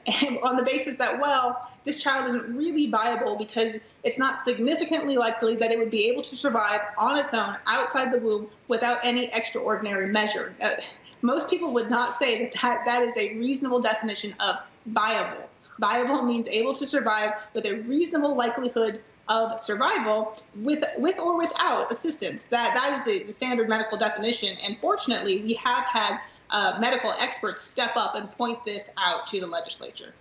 on 0.42 0.56
the 0.56 0.62
basis 0.62 0.96
that, 0.96 1.20
well, 1.20 1.68
this 1.84 2.02
child 2.02 2.26
isn't 2.26 2.56
really 2.56 2.88
viable 2.88 3.36
because 3.36 3.76
it's 4.04 4.18
not 4.18 4.38
significantly 4.38 5.16
likely 5.16 5.56
that 5.56 5.70
it 5.70 5.78
would 5.78 5.90
be 5.90 6.08
able 6.08 6.22
to 6.22 6.36
survive 6.36 6.80
on 6.96 7.18
its 7.18 7.34
own 7.34 7.56
outside 7.66 8.12
the 8.12 8.18
womb 8.18 8.48
without 8.68 8.98
any 9.04 9.26
extraordinary 9.32 10.08
measure. 10.08 10.54
Uh, 10.62 10.70
most 11.22 11.50
people 11.50 11.72
would 11.72 11.90
not 11.90 12.14
say 12.14 12.44
that, 12.44 12.52
that 12.62 12.84
that 12.84 13.02
is 13.02 13.16
a 13.16 13.34
reasonable 13.34 13.80
definition 13.80 14.34
of 14.40 14.56
viable. 14.86 15.48
Viable 15.80 16.22
means 16.22 16.48
able 16.48 16.74
to 16.74 16.86
survive 16.86 17.32
with 17.54 17.66
a 17.66 17.80
reasonable 17.82 18.36
likelihood 18.36 19.00
of 19.28 19.60
survival 19.60 20.36
with 20.56 20.84
with 20.98 21.18
or 21.18 21.38
without 21.38 21.90
assistance. 21.92 22.46
That 22.46 22.74
that 22.74 22.92
is 22.92 23.04
the, 23.04 23.26
the 23.26 23.32
standard 23.32 23.68
medical 23.68 23.96
definition. 23.96 24.56
And 24.62 24.76
fortunately, 24.80 25.42
we 25.42 25.54
have 25.54 25.84
had 25.84 26.18
uh, 26.50 26.78
medical 26.80 27.10
experts 27.20 27.62
step 27.62 27.92
up 27.96 28.14
and 28.14 28.30
point 28.30 28.64
this 28.64 28.90
out 28.98 29.26
to 29.28 29.40
the 29.40 29.46
legislature. 29.46 30.12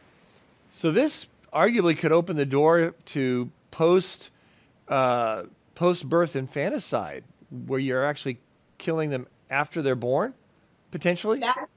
So 0.72 0.92
this 0.92 1.28
arguably 1.54 1.98
could 1.98 2.12
open 2.12 2.38
the 2.38 2.46
door 2.46 2.94
to 3.08 3.50
post 3.72 4.30
uh, 4.88 5.44
post 5.76 6.08
birth 6.08 6.36
infanticide, 6.36 7.24
where 7.50 7.80
you're 7.80 8.06
actually 8.06 8.40
killing 8.78 9.10
them 9.10 9.28
after 9.50 9.82
they're 9.82 9.96
born, 9.96 10.34
potentially. 10.92 11.40
That, 11.40 11.68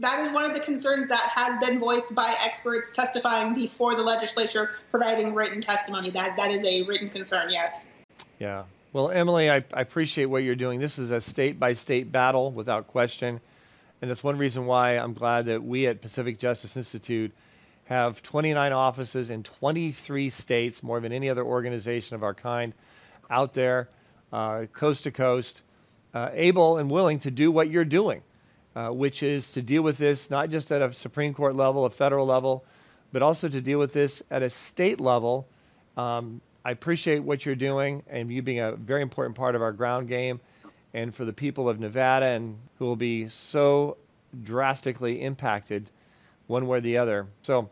that 0.00 0.26
is 0.26 0.32
one 0.32 0.44
of 0.44 0.54
the 0.54 0.60
concerns 0.60 1.06
that 1.08 1.30
has 1.34 1.56
been 1.58 1.78
voiced 1.78 2.14
by 2.14 2.34
experts 2.42 2.90
testifying 2.90 3.54
before 3.54 3.94
the 3.94 4.02
legislature, 4.02 4.70
providing 4.90 5.34
written 5.34 5.60
testimony. 5.60 6.10
That 6.10 6.36
that 6.36 6.50
is 6.50 6.64
a 6.64 6.82
written 6.82 7.08
concern. 7.08 7.50
Yes. 7.50 7.92
Yeah. 8.38 8.64
Well, 8.92 9.10
Emily, 9.10 9.50
I, 9.50 9.56
I 9.72 9.82
appreciate 9.82 10.24
what 10.24 10.42
you're 10.42 10.56
doing. 10.56 10.80
This 10.80 10.98
is 10.98 11.10
a 11.10 11.20
state 11.20 11.60
by 11.60 11.74
state 11.74 12.10
battle, 12.10 12.50
without 12.50 12.88
question. 12.88 13.40
And 14.02 14.10
that's 14.10 14.24
one 14.24 14.38
reason 14.38 14.66
why 14.66 14.92
I'm 14.92 15.12
glad 15.12 15.46
that 15.46 15.62
we 15.62 15.86
at 15.86 16.00
Pacific 16.00 16.38
Justice 16.38 16.76
Institute 16.76 17.32
have 17.84 18.22
29 18.22 18.72
offices 18.72 19.30
in 19.30 19.42
23 19.42 20.30
states, 20.30 20.82
more 20.82 21.00
than 21.00 21.12
any 21.12 21.28
other 21.28 21.44
organization 21.44 22.16
of 22.16 22.22
our 22.22 22.34
kind 22.34 22.72
out 23.28 23.52
there, 23.54 23.88
uh, 24.32 24.64
coast 24.72 25.04
to 25.04 25.10
coast, 25.10 25.62
uh, 26.14 26.30
able 26.32 26.78
and 26.78 26.90
willing 26.90 27.18
to 27.18 27.30
do 27.30 27.52
what 27.52 27.68
you're 27.68 27.84
doing, 27.84 28.22
uh, 28.76 28.88
which 28.88 29.22
is 29.22 29.52
to 29.52 29.62
deal 29.62 29.82
with 29.82 29.98
this 29.98 30.30
not 30.30 30.50
just 30.50 30.70
at 30.70 30.82
a 30.82 30.92
Supreme 30.92 31.34
Court 31.34 31.56
level, 31.56 31.84
a 31.84 31.90
federal 31.90 32.26
level, 32.26 32.64
but 33.12 33.22
also 33.22 33.48
to 33.48 33.60
deal 33.60 33.78
with 33.78 33.92
this 33.92 34.22
at 34.30 34.42
a 34.42 34.50
state 34.50 35.00
level. 35.00 35.46
Um, 35.96 36.40
I 36.64 36.70
appreciate 36.70 37.20
what 37.20 37.44
you're 37.46 37.54
doing 37.54 38.02
and 38.08 38.30
you 38.30 38.42
being 38.42 38.60
a 38.60 38.72
very 38.72 39.02
important 39.02 39.36
part 39.36 39.54
of 39.54 39.62
our 39.62 39.72
ground 39.72 40.08
game 40.08 40.40
and 40.92 41.14
for 41.14 41.24
the 41.24 41.32
people 41.32 41.68
of 41.68 41.80
Nevada 41.80 42.26
and 42.26 42.58
who 42.78 42.84
will 42.84 42.96
be 42.96 43.28
so 43.28 43.96
drastically 44.42 45.22
impacted 45.22 45.90
one 46.46 46.66
way 46.66 46.78
or 46.78 46.80
the 46.80 46.98
other. 46.98 47.26
So 47.42 47.70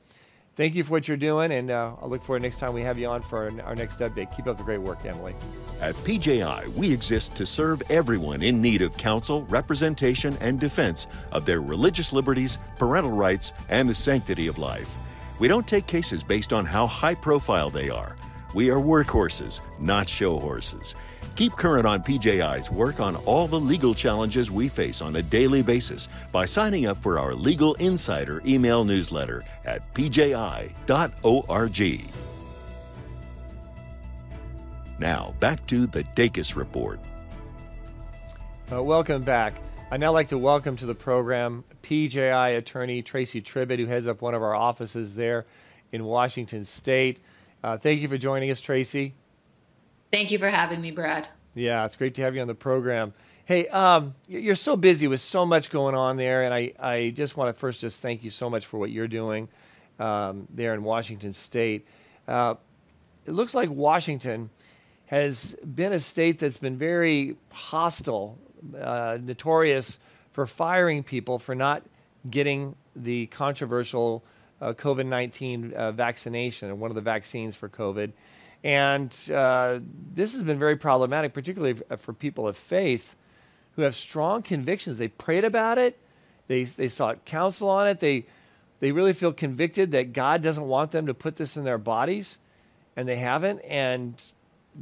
thank 0.58 0.74
you 0.74 0.82
for 0.82 0.90
what 0.90 1.06
you're 1.06 1.16
doing, 1.16 1.52
and 1.52 1.70
uh, 1.70 1.94
I'll 2.02 2.10
look 2.10 2.22
forward 2.22 2.42
next 2.42 2.58
time 2.58 2.74
we 2.74 2.82
have 2.82 2.98
you 2.98 3.06
on 3.06 3.22
for 3.22 3.44
our, 3.44 3.68
our 3.68 3.74
next 3.76 4.00
update. 4.00 4.36
Keep 4.36 4.48
up 4.48 4.58
the 4.58 4.64
great 4.64 4.80
work, 4.80 4.98
Emily. 5.04 5.34
At 5.80 5.94
PJI, 5.94 6.66
we 6.76 6.92
exist 6.92 7.36
to 7.36 7.46
serve 7.46 7.80
everyone 7.88 8.42
in 8.42 8.60
need 8.60 8.82
of 8.82 8.96
counsel, 8.96 9.44
representation, 9.44 10.36
and 10.40 10.58
defense 10.58 11.06
of 11.30 11.46
their 11.46 11.60
religious 11.60 12.12
liberties, 12.12 12.58
parental 12.76 13.12
rights, 13.12 13.52
and 13.68 13.88
the 13.88 13.94
sanctity 13.94 14.48
of 14.48 14.58
life. 14.58 14.96
We 15.38 15.46
don't 15.46 15.66
take 15.66 15.86
cases 15.86 16.24
based 16.24 16.52
on 16.52 16.66
how 16.66 16.88
high 16.88 17.14
profile 17.14 17.70
they 17.70 17.88
are. 17.88 18.16
We 18.55 18.71
are 18.71 18.81
workhorses, 18.81 19.61
not 19.78 20.09
show 20.09 20.38
horses. 20.38 20.95
Keep 21.37 21.52
current 21.57 21.87
on 21.87 22.02
PJI's 22.02 22.71
work 22.71 22.99
on 22.99 23.14
all 23.17 23.47
the 23.47 23.61
legal 23.61 23.95
challenges 23.95 24.50
we 24.50 24.69
face 24.69 25.02
on 25.02 25.17
a 25.17 25.23
daily 25.23 25.62
basis 25.62 26.09
by 26.33 26.47
signing 26.47 26.87
up 26.87 26.97
for 26.97 27.19
our 27.19 27.35
Legal 27.35 27.75
Insider 27.75 28.43
email 28.47 28.85
newsletter 28.85 29.45
at 29.64 29.95
pji.org. 29.95 30.75
Now, 34.99 35.35
back 35.38 35.64
to 35.67 35.87
the 35.87 36.02
Dacus 36.02 36.57
Report. 36.57 36.99
Uh, 38.73 38.83
welcome 38.83 39.23
back. 39.23 39.55
I'd 39.90 40.00
now 40.00 40.12
like 40.12 40.28
to 40.28 40.38
welcome 40.38 40.76
to 40.78 40.87
the 40.87 40.95
program 40.95 41.64
PJI 41.83 42.57
attorney 42.57 43.02
Tracy 43.02 43.40
Tribbett, 43.40 43.78
who 43.78 43.87
heads 43.87 44.07
up 44.07 44.23
one 44.23 44.35
of 44.35 44.43
our 44.43 44.55
offices 44.55 45.14
there 45.14 45.47
in 45.93 46.05
Washington 46.05 46.64
State. 46.64 47.21
Uh, 47.62 47.76
thank 47.76 48.00
you 48.00 48.08
for 48.08 48.18
joining 48.18 48.50
us, 48.50 48.60
Tracy. 48.60 49.14
Thank 50.12 50.30
you 50.30 50.38
for 50.38 50.48
having 50.48 50.80
me, 50.80 50.90
Brad. 50.90 51.28
Yeah, 51.54 51.84
it's 51.84 51.96
great 51.96 52.14
to 52.14 52.22
have 52.22 52.34
you 52.34 52.40
on 52.40 52.46
the 52.46 52.54
program. 52.54 53.12
Hey, 53.44 53.66
um, 53.68 54.14
you're 54.28 54.54
so 54.54 54.76
busy 54.76 55.08
with 55.08 55.20
so 55.20 55.44
much 55.44 55.70
going 55.70 55.94
on 55.94 56.16
there, 56.16 56.44
and 56.44 56.54
I, 56.54 56.72
I 56.78 57.10
just 57.16 57.36
want 57.36 57.54
to 57.54 57.58
first 57.58 57.80
just 57.80 58.00
thank 58.00 58.22
you 58.22 58.30
so 58.30 58.48
much 58.48 58.66
for 58.66 58.78
what 58.78 58.90
you're 58.90 59.08
doing 59.08 59.48
um, 59.98 60.46
there 60.54 60.74
in 60.74 60.82
Washington 60.82 61.32
State. 61.32 61.86
Uh, 62.28 62.54
it 63.26 63.32
looks 63.32 63.54
like 63.54 63.70
Washington 63.70 64.50
has 65.06 65.56
been 65.74 65.92
a 65.92 65.98
state 65.98 66.38
that's 66.38 66.58
been 66.58 66.76
very 66.76 67.36
hostile, 67.50 68.38
uh, 68.78 69.18
notorious 69.20 69.98
for 70.32 70.46
firing 70.46 71.02
people 71.02 71.38
for 71.38 71.54
not 71.54 71.82
getting 72.30 72.76
the 72.94 73.26
controversial 73.26 74.22
uh, 74.60 74.72
COVID 74.72 75.06
19 75.06 75.72
uh, 75.72 75.92
vaccination, 75.92 76.70
or 76.70 76.74
one 76.74 76.90
of 76.90 76.94
the 76.94 77.00
vaccines 77.00 77.54
for 77.54 77.68
COVID. 77.68 78.12
And 78.64 79.14
uh, 79.32 79.78
this 80.14 80.32
has 80.32 80.42
been 80.42 80.58
very 80.58 80.76
problematic, 80.76 81.32
particularly 81.32 81.80
for 81.96 82.12
people 82.12 82.48
of 82.48 82.56
faith 82.56 83.14
who 83.76 83.82
have 83.82 83.94
strong 83.94 84.42
convictions. 84.42 84.98
They 84.98 85.08
prayed 85.08 85.44
about 85.44 85.78
it, 85.78 85.98
they, 86.48 86.64
they 86.64 86.88
sought 86.88 87.24
counsel 87.24 87.68
on 87.68 87.86
it, 87.86 88.00
they, 88.00 88.26
they 88.80 88.90
really 88.90 89.12
feel 89.12 89.32
convicted 89.32 89.92
that 89.92 90.12
God 90.12 90.42
doesn't 90.42 90.66
want 90.66 90.90
them 90.90 91.06
to 91.06 91.14
put 91.14 91.36
this 91.36 91.56
in 91.56 91.64
their 91.64 91.78
bodies, 91.78 92.38
and 92.96 93.08
they 93.08 93.16
haven't. 93.16 93.60
And 93.60 94.20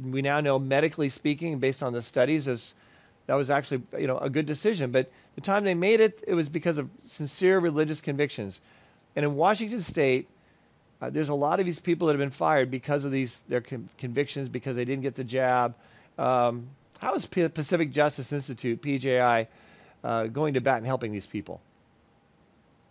we 0.03 0.23
now 0.23 0.39
know, 0.39 0.57
medically 0.57 1.09
speaking, 1.09 1.59
based 1.59 1.83
on 1.83 1.93
the 1.93 2.01
studies, 2.01 2.47
is 2.47 2.73
that 3.27 3.35
was 3.35 3.49
actually 3.49 3.83
you 3.99 4.07
know 4.07 4.17
a 4.17 4.29
good 4.29 4.45
decision. 4.45 4.91
But 4.91 5.11
the 5.35 5.41
time 5.41 5.63
they 5.63 5.75
made 5.75 5.99
it, 5.99 6.23
it 6.27 6.33
was 6.33 6.49
because 6.49 6.77
of 6.77 6.89
sincere 7.01 7.59
religious 7.59 8.01
convictions. 8.01 8.61
And 9.15 9.25
in 9.25 9.35
Washington 9.35 9.81
State, 9.81 10.27
uh, 11.01 11.09
there's 11.09 11.29
a 11.29 11.33
lot 11.33 11.59
of 11.59 11.65
these 11.65 11.79
people 11.79 12.07
that 12.07 12.13
have 12.13 12.19
been 12.19 12.29
fired 12.31 12.71
because 12.71 13.05
of 13.05 13.11
these 13.11 13.41
their 13.47 13.61
con- 13.61 13.89
convictions 13.97 14.49
because 14.49 14.75
they 14.75 14.85
didn't 14.85 15.03
get 15.03 15.15
the 15.15 15.23
jab. 15.23 15.75
Um, 16.17 16.69
how 16.99 17.13
is 17.13 17.25
P- 17.25 17.47
Pacific 17.49 17.91
Justice 17.91 18.31
Institute 18.33 18.81
(PJI) 18.81 19.47
uh, 20.03 20.27
going 20.27 20.55
to 20.55 20.61
bat 20.61 20.77
and 20.77 20.85
helping 20.85 21.11
these 21.11 21.25
people? 21.27 21.61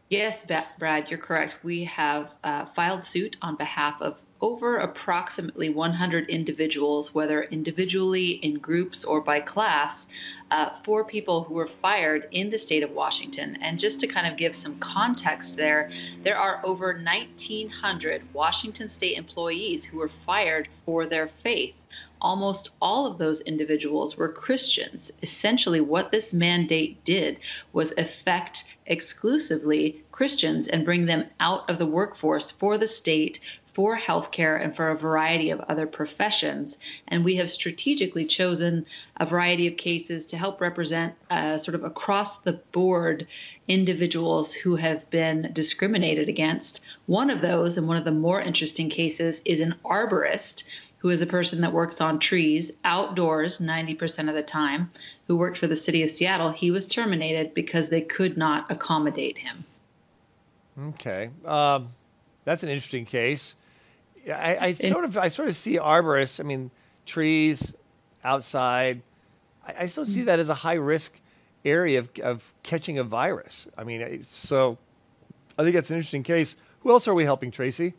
Yes, 0.08 0.44
Brad, 0.78 1.10
you're 1.10 1.18
correct. 1.18 1.56
We 1.64 1.82
have 1.82 2.36
uh, 2.44 2.66
filed 2.66 3.02
suit 3.04 3.36
on 3.42 3.56
behalf 3.56 4.00
of 4.00 4.22
over 4.40 4.76
approximately 4.76 5.68
100 5.68 6.30
individuals, 6.30 7.12
whether 7.12 7.42
individually, 7.42 8.32
in 8.44 8.60
groups, 8.60 9.04
or 9.04 9.20
by 9.20 9.40
class, 9.40 10.06
uh, 10.52 10.70
for 10.84 11.04
people 11.04 11.42
who 11.42 11.54
were 11.54 11.66
fired 11.66 12.28
in 12.30 12.50
the 12.50 12.58
state 12.58 12.84
of 12.84 12.92
Washington. 12.92 13.58
And 13.60 13.80
just 13.80 13.98
to 13.98 14.06
kind 14.06 14.28
of 14.28 14.36
give 14.36 14.54
some 14.54 14.78
context 14.78 15.56
there, 15.56 15.90
there 16.22 16.38
are 16.38 16.60
over 16.62 16.92
1,900 16.92 18.32
Washington 18.32 18.88
state 18.88 19.18
employees 19.18 19.86
who 19.86 19.98
were 19.98 20.08
fired 20.08 20.68
for 20.68 21.04
their 21.04 21.26
faith. 21.26 21.74
Almost 22.20 22.70
all 22.80 23.06
of 23.06 23.18
those 23.18 23.40
individuals 23.42 24.16
were 24.16 24.32
Christians. 24.32 25.12
Essentially, 25.22 25.80
what 25.80 26.12
this 26.12 26.32
mandate 26.32 27.04
did 27.04 27.40
was 27.72 27.92
affect 27.98 28.76
exclusively 28.86 30.02
Christians 30.12 30.66
and 30.66 30.84
bring 30.84 31.06
them 31.06 31.26
out 31.40 31.68
of 31.68 31.78
the 31.78 31.86
workforce 31.86 32.50
for 32.50 32.78
the 32.78 32.88
state 32.88 33.40
for 33.76 33.94
healthcare 33.94 34.58
and 34.58 34.74
for 34.74 34.88
a 34.88 34.96
variety 34.96 35.50
of 35.50 35.60
other 35.60 35.86
professions. 35.86 36.78
And 37.08 37.22
we 37.22 37.36
have 37.36 37.50
strategically 37.50 38.24
chosen 38.24 38.86
a 39.18 39.26
variety 39.26 39.66
of 39.66 39.76
cases 39.76 40.24
to 40.26 40.38
help 40.38 40.62
represent 40.62 41.14
uh, 41.28 41.58
sort 41.58 41.74
of 41.74 41.84
across 41.84 42.38
the 42.38 42.54
board 42.72 43.26
individuals 43.68 44.54
who 44.54 44.76
have 44.76 45.08
been 45.10 45.50
discriminated 45.52 46.26
against. 46.26 46.86
One 47.04 47.28
of 47.28 47.42
those, 47.42 47.76
and 47.76 47.86
one 47.86 47.98
of 47.98 48.06
the 48.06 48.12
more 48.12 48.40
interesting 48.40 48.88
cases, 48.88 49.42
is 49.44 49.60
an 49.60 49.74
arborist 49.84 50.64
who 50.96 51.10
is 51.10 51.20
a 51.20 51.26
person 51.26 51.60
that 51.60 51.74
works 51.74 52.00
on 52.00 52.18
trees 52.18 52.72
outdoors 52.82 53.58
90% 53.58 54.30
of 54.30 54.34
the 54.34 54.42
time, 54.42 54.90
who 55.26 55.36
worked 55.36 55.58
for 55.58 55.66
the 55.66 55.76
city 55.76 56.02
of 56.02 56.08
Seattle. 56.08 56.48
He 56.48 56.70
was 56.70 56.86
terminated 56.86 57.52
because 57.52 57.90
they 57.90 58.00
could 58.00 58.38
not 58.38 58.64
accommodate 58.70 59.36
him. 59.36 59.66
Okay. 60.80 61.28
Um, 61.44 61.88
that's 62.46 62.62
an 62.62 62.70
interesting 62.70 63.04
case. 63.04 63.54
I, 64.28 64.66
I 64.66 64.72
sort 64.72 65.04
of 65.04 65.16
I 65.16 65.28
sort 65.28 65.48
of 65.48 65.56
see 65.56 65.78
arborists. 65.78 66.40
I 66.40 66.42
mean, 66.42 66.70
trees 67.04 67.74
outside. 68.24 69.02
I, 69.66 69.74
I 69.80 69.86
still 69.86 70.04
see 70.04 70.22
that 70.22 70.38
as 70.38 70.48
a 70.48 70.54
high 70.54 70.74
risk 70.74 71.20
area 71.64 71.98
of, 71.98 72.10
of 72.22 72.54
catching 72.62 72.98
a 72.98 73.04
virus. 73.04 73.66
I 73.76 73.84
mean, 73.84 74.22
so 74.24 74.78
I 75.58 75.62
think 75.62 75.74
that's 75.74 75.90
an 75.90 75.96
interesting 75.96 76.22
case. 76.22 76.56
Who 76.80 76.90
else 76.90 77.08
are 77.08 77.14
we 77.14 77.24
helping, 77.24 77.50
Tracy? 77.50 77.94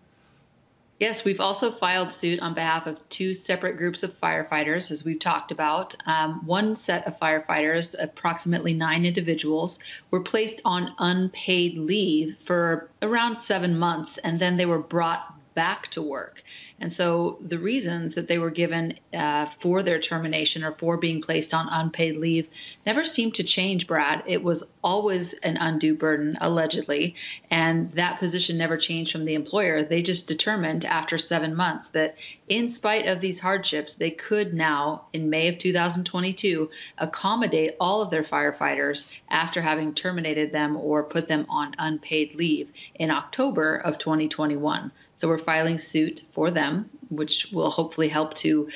Yes, 0.99 1.23
we've 1.23 1.39
also 1.39 1.69
filed 1.69 2.11
suit 2.11 2.39
on 2.39 2.55
behalf 2.55 2.87
of 2.87 3.07
two 3.09 3.35
separate 3.35 3.77
groups 3.77 4.01
of 4.01 4.19
firefighters, 4.19 4.89
as 4.89 5.05
we've 5.05 5.19
talked 5.19 5.51
about. 5.51 5.95
Um, 6.07 6.43
one 6.43 6.75
set 6.75 7.05
of 7.05 7.19
firefighters, 7.19 7.95
approximately 8.01 8.73
nine 8.73 9.05
individuals, 9.05 9.77
were 10.09 10.21
placed 10.21 10.59
on 10.65 10.95
unpaid 10.97 11.77
leave 11.77 12.37
for 12.39 12.89
around 13.03 13.35
seven 13.35 13.77
months, 13.77 14.17
and 14.19 14.39
then 14.39 14.57
they 14.57 14.65
were 14.65 14.79
brought 14.79 15.36
back 15.57 15.87
to 15.87 16.03
work. 16.03 16.43
And 16.79 16.93
so 16.93 17.39
the 17.41 17.57
reasons 17.57 18.13
that 18.13 18.27
they 18.27 18.37
were 18.37 18.51
given 18.51 18.93
uh, 19.11 19.47
for 19.59 19.81
their 19.81 19.97
termination 19.97 20.63
or 20.63 20.73
for 20.73 20.97
being 20.97 21.19
placed 21.19 21.51
on 21.51 21.67
unpaid 21.71 22.17
leave 22.17 22.47
never 22.85 23.03
seemed 23.03 23.33
to 23.35 23.43
change, 23.43 23.87
Brad. 23.87 24.21
It 24.27 24.43
was 24.43 24.63
always 24.83 25.33
an 25.33 25.57
undue 25.57 25.95
burden, 25.95 26.37
allegedly. 26.39 27.15
And 27.49 27.91
that 27.93 28.19
position 28.19 28.55
never 28.55 28.77
changed 28.77 29.11
from 29.11 29.25
the 29.25 29.33
employer. 29.33 29.83
They 29.83 30.03
just 30.03 30.27
determined 30.27 30.85
after 30.85 31.17
seven 31.17 31.55
months 31.55 31.87
that, 31.89 32.15
in 32.47 32.69
spite 32.69 33.07
of 33.07 33.19
these 33.19 33.39
hardships, 33.39 33.95
they 33.95 34.11
could 34.11 34.53
now, 34.53 35.05
in 35.13 35.31
May 35.31 35.47
of 35.47 35.57
2022, 35.57 36.69
accommodate 36.99 37.75
all 37.79 38.03
of 38.03 38.11
their 38.11 38.23
firefighters 38.23 39.19
after 39.29 39.61
having 39.63 39.95
terminated 39.95 40.53
them 40.53 40.77
or 40.77 41.03
put 41.03 41.27
them 41.27 41.47
on 41.49 41.73
unpaid 41.79 42.35
leave 42.35 42.71
in 42.93 43.09
October 43.09 43.75
of 43.75 43.97
2021. 43.97 44.91
So 45.17 45.27
we're 45.27 45.37
filing 45.37 45.79
suit 45.79 46.21
for 46.31 46.51
them, 46.51 46.89
which 47.09 47.47
will 47.51 47.69
hopefully 47.69 48.07
help 48.07 48.35
to 48.35 48.69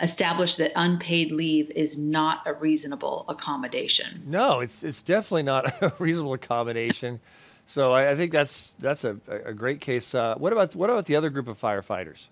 establish 0.00 0.56
that 0.56 0.72
unpaid 0.76 1.32
leave 1.32 1.70
is 1.72 1.98
not 1.98 2.42
a 2.46 2.54
reasonable 2.54 3.24
accommodation. 3.28 4.22
No, 4.26 4.60
it's 4.60 4.82
it's 4.82 5.02
definitely 5.02 5.42
not 5.42 5.66
a 5.82 5.92
reasonable 5.98 6.34
accommodation. 6.34 7.20
So 7.66 7.92
I, 7.92 8.12
I 8.12 8.14
think 8.16 8.32
that's 8.32 8.74
that's 8.78 9.04
a, 9.04 9.18
a 9.28 9.52
great 9.52 9.80
case. 9.80 10.14
Uh, 10.14 10.34
what 10.36 10.52
about 10.52 10.74
what 10.74 10.88
about 10.88 11.06
the 11.06 11.16
other 11.16 11.30
group 11.30 11.48
of 11.48 11.60
firefighters? 11.60 12.28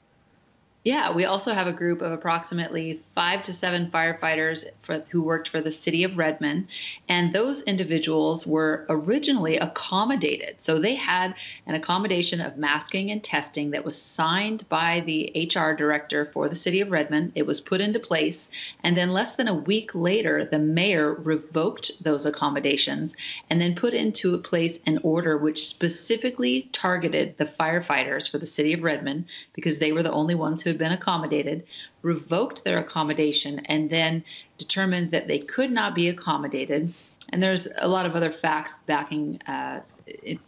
Yeah, 0.87 1.12
we 1.12 1.25
also 1.25 1.53
have 1.53 1.66
a 1.66 1.72
group 1.72 2.01
of 2.01 2.12
approximately 2.12 3.03
five 3.16 3.42
to 3.42 3.53
seven 3.53 3.90
firefighters 3.90 4.66
for, 4.79 5.03
who 5.11 5.20
worked 5.20 5.49
for 5.49 5.61
the 5.61 5.72
city 5.72 6.05
of 6.05 6.16
Redmond. 6.16 6.68
And 7.09 7.33
those 7.33 7.62
individuals 7.62 8.46
were 8.46 8.87
originally 8.88 9.57
accommodated. 9.57 10.62
So 10.62 10.79
they 10.79 10.94
had 10.94 11.35
an 11.66 11.75
accommodation 11.75 12.40
of 12.40 12.57
masking 12.57 13.11
and 13.11 13.20
testing 13.20 13.72
that 13.72 13.85
was 13.85 14.01
signed 14.01 14.68
by 14.68 15.01
the 15.01 15.33
HR 15.53 15.72
director 15.72 16.25
for 16.25 16.49
the 16.49 16.55
city 16.55 16.81
of 16.81 16.92
Redmond. 16.92 17.33
It 17.35 17.49
was 17.49 17.61
put 17.61 17.81
into 17.81 17.99
place. 17.99 18.49
And 18.85 18.96
then 18.96 19.12
less 19.12 19.35
than 19.35 19.49
a 19.49 19.55
week 19.55 19.92
later, 19.92 20.44
the 20.44 20.61
mayor 20.61 21.14
revoked 21.14 22.05
those 22.05 22.25
accommodations 22.25 23.16
and 23.51 23.61
then 23.61 23.75
put 23.75 23.92
into 23.92 24.38
place 24.38 24.79
an 24.87 25.01
order 25.03 25.37
which 25.37 25.66
specifically 25.66 26.68
targeted 26.70 27.38
the 27.38 27.44
firefighters 27.44 28.31
for 28.31 28.38
the 28.38 28.46
city 28.46 28.72
of 28.72 28.85
Redmond 28.85 29.25
because 29.53 29.81
they 29.81 29.90
were 29.90 30.05
the 30.05 30.12
only 30.12 30.37
ones 30.37 30.62
who 30.62 30.76
had 30.77 30.91
been 30.91 30.93
accommodated, 30.93 31.65
revoked 32.03 32.65
their 32.65 32.79
accommodation, 32.79 33.61
and 33.61 33.91
then 33.91 34.23
determined 34.59 35.11
that 35.11 35.27
they 35.27 35.39
could 35.39 35.71
not 35.71 35.95
be 35.95 36.09
accommodated. 36.09 36.93
And 37.31 37.43
there's 37.43 37.67
a 37.81 37.89
lot 37.89 38.07
of 38.07 38.15
other 38.15 38.31
facts 38.31 38.75
backing 38.87 39.41
uh, 39.49 39.81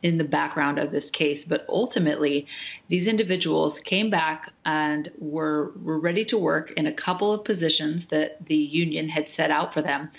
in 0.03 0.19
the 0.19 0.25
background 0.25 0.79
of 0.79 0.93
this 0.93 1.11
case, 1.11 1.45
but 1.45 1.67
ultimately, 1.69 2.47
these 2.89 3.09
individuals 3.09 3.81
came 3.81 4.11
back 4.11 4.53
and 4.65 5.09
were 5.19 5.73
were 5.83 5.99
ready 5.99 6.25
to 6.27 6.39
work 6.39 6.71
in 6.73 6.87
a 6.87 6.93
couple 6.93 7.33
of 7.33 7.45
positions 7.45 8.07
that 8.07 8.47
the 8.47 8.55
union 8.55 9.09
had 9.09 9.29
set 9.29 9.51
out 9.51 9.75
for 9.75 9.83
them, 9.83 10.11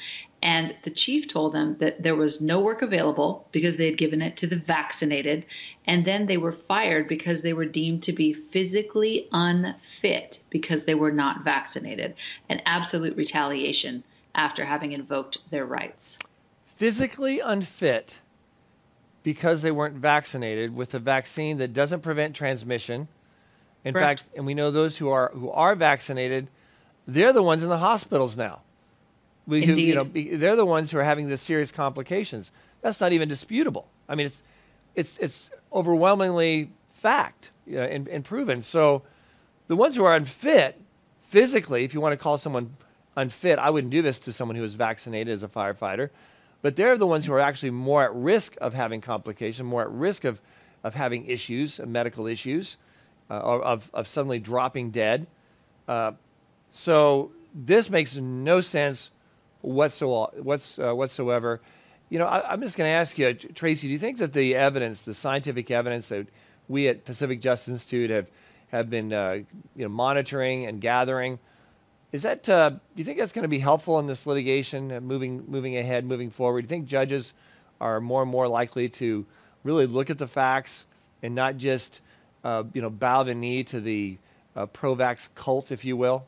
and 0.42 0.76
the 0.84 0.90
chief 0.90 1.28
told 1.28 1.54
them 1.54 1.76
that 1.76 2.02
there 2.02 2.16
was 2.16 2.40
no 2.40 2.60
work 2.60 2.82
available 2.82 3.48
because 3.52 3.78
they 3.78 3.86
had 3.86 3.98
given 3.98 4.22
it 4.22 4.38
to 4.38 4.48
the 4.48 4.56
vaccinated. 4.56 5.46
And 5.86 6.06
then 6.06 6.28
they 6.28 6.38
were 6.38 6.52
fired 6.52 7.08
because 7.08 7.42
they 7.42 7.54
were 7.54 7.66
deemed 7.66 8.04
to 8.04 8.14
be 8.14 8.32
physically 8.32 9.28
unfit 9.34 10.42
because 10.50 10.86
they 10.86 10.96
were 10.96 11.12
not 11.12 11.44
vaccinated. 11.44 12.16
An 12.48 12.62
absolute 12.66 13.18
retaliation 13.18 14.04
after 14.36 14.64
having 14.64 14.94
invoked 14.94 15.40
their 15.50 15.66
rights. 15.66 16.20
Physically 16.64 17.42
unfit 17.42 18.20
because 19.24 19.62
they 19.62 19.72
weren't 19.72 19.96
vaccinated 19.96 20.74
with 20.74 20.94
a 20.94 21.00
vaccine 21.00 21.58
that 21.58 21.74
doesn't 21.74 22.02
prevent 22.02 22.36
transmission. 22.36 23.10
In 23.84 23.94
Correct. 23.94 24.22
fact, 24.22 24.38
and 24.38 24.46
we 24.46 24.54
know 24.54 24.72
those 24.72 24.98
who 24.98 25.10
are 25.10 25.32
who 25.34 25.50
are 25.52 25.76
vaccinated 25.76 26.48
they're 27.10 27.34
the 27.34 27.44
ones 27.44 27.64
in 27.64 27.70
the 27.70 27.80
hospitals 27.80 28.38
now. 28.38 28.62
We, 29.50 29.66
who, 29.66 29.74
you 29.74 29.96
know, 29.96 30.04
they're 30.04 30.56
the 30.56 30.66
ones 30.66 30.92
who 30.92 31.00
are 31.00 31.04
having 31.04 31.28
the 31.28 31.38
serious 31.38 31.72
complications. 31.72 32.52
That's 32.82 33.02
not 33.02 33.12
even 33.12 33.28
disputable. 33.28 33.90
I 34.08 34.16
mean, 34.16 34.28
it's 34.28 34.44
it's 34.96 35.18
it's 35.18 35.50
overwhelmingly 35.74 36.70
fact 36.94 37.52
uh, 37.72 37.80
and, 37.80 38.08
and 38.08 38.24
proven. 38.24 38.62
So 38.62 39.02
the 39.68 39.76
ones 39.76 39.96
who 39.96 40.04
are 40.06 40.16
unfit 40.16 40.80
physically, 41.28 41.84
if 41.84 41.94
you 41.94 42.02
want 42.02 42.14
to 42.14 42.18
call 42.18 42.38
someone 42.38 42.76
unfit, 43.16 43.60
I 43.60 43.70
wouldn't 43.70 43.92
do 43.92 44.02
this 44.02 44.20
to 44.20 44.34
someone 44.34 44.56
who 44.56 44.64
is 44.64 44.76
vaccinated 44.76 45.34
as 45.34 45.44
a 45.44 45.48
firefighter. 45.48 46.10
But 46.62 46.76
they're 46.76 46.98
the 46.98 47.08
ones 47.08 47.26
who 47.26 47.34
are 47.34 47.40
actually 47.40 47.72
more 47.72 48.04
at 48.04 48.14
risk 48.14 48.56
of 48.60 48.74
having 48.74 49.02
complication, 49.02 49.66
more 49.66 49.82
at 49.82 49.92
risk 49.92 50.26
of, 50.26 50.42
of 50.84 50.94
having 50.94 51.26
issues, 51.26 51.80
medical 51.80 52.28
issues, 52.28 52.78
uh, 53.30 53.40
or 53.40 53.62
of, 53.64 53.90
of 53.94 54.08
suddenly 54.08 54.40
dropping 54.40 54.92
dead. 54.92 55.28
Uh, 55.88 56.12
so 56.70 57.32
this 57.54 57.90
makes 57.90 58.16
no 58.16 58.62
sense 58.62 59.12
uh, 59.64 60.96
whatsoever. 60.96 61.62
You 62.10 62.20
know, 62.20 62.26
I, 62.26 62.52
I'm 62.52 62.62
just 62.62 62.78
going 62.78 62.88
to 62.88 62.94
ask 62.94 63.18
you, 63.18 63.34
Tracy, 63.34 63.88
do 63.88 63.94
you 63.94 64.00
think 64.00 64.18
that 64.18 64.34
the 64.34 64.56
evidence, 64.56 65.04
the 65.04 65.14
scientific 65.14 65.70
evidence 65.70 66.10
that 66.10 66.28
we 66.68 66.88
at 66.88 67.06
Pacific 67.06 67.42
Justice 67.42 67.74
Institute 67.74 68.10
have, 68.10 68.28
have 68.70 68.90
been 68.90 69.14
uh, 69.14 69.40
you 69.76 69.84
know, 69.84 69.90
monitoring 69.90 70.66
and 70.66 70.82
gathering, 70.82 71.40
is 72.12 72.24
that, 72.24 72.50
uh, 72.50 72.72
do 72.72 72.80
you 72.96 73.04
think 73.04 73.20
that's 73.20 73.32
going 73.32 73.44
to 73.44 73.50
be 73.50 73.60
helpful 73.60 74.00
in 74.00 74.08
this 74.08 74.26
litigation, 74.26 74.92
uh, 74.92 75.00
moving, 75.00 75.46
moving 75.48 75.78
ahead, 75.78 76.06
moving 76.06 76.32
forward? 76.32 76.62
Do 76.62 76.66
you 76.66 76.70
think 76.70 76.88
judges 76.88 77.34
are 77.80 78.02
more 78.02 78.24
and 78.24 78.32
more 78.32 78.48
likely 78.48 78.90
to 78.90 79.26
really 79.64 79.86
look 79.86 80.10
at 80.10 80.18
the 80.18 80.28
facts 80.28 80.86
and 81.22 81.36
not 81.36 81.58
just, 81.58 82.02
uh, 82.44 82.64
you 82.74 82.82
know, 82.82 82.90
bow 82.90 83.24
the 83.24 83.36
knee 83.36 83.64
to 83.66 83.80
the 83.80 84.18
pro-vax 84.74 85.30
cult, 85.36 85.72
if 85.72 85.86
you 85.86 85.96
will? 85.96 86.26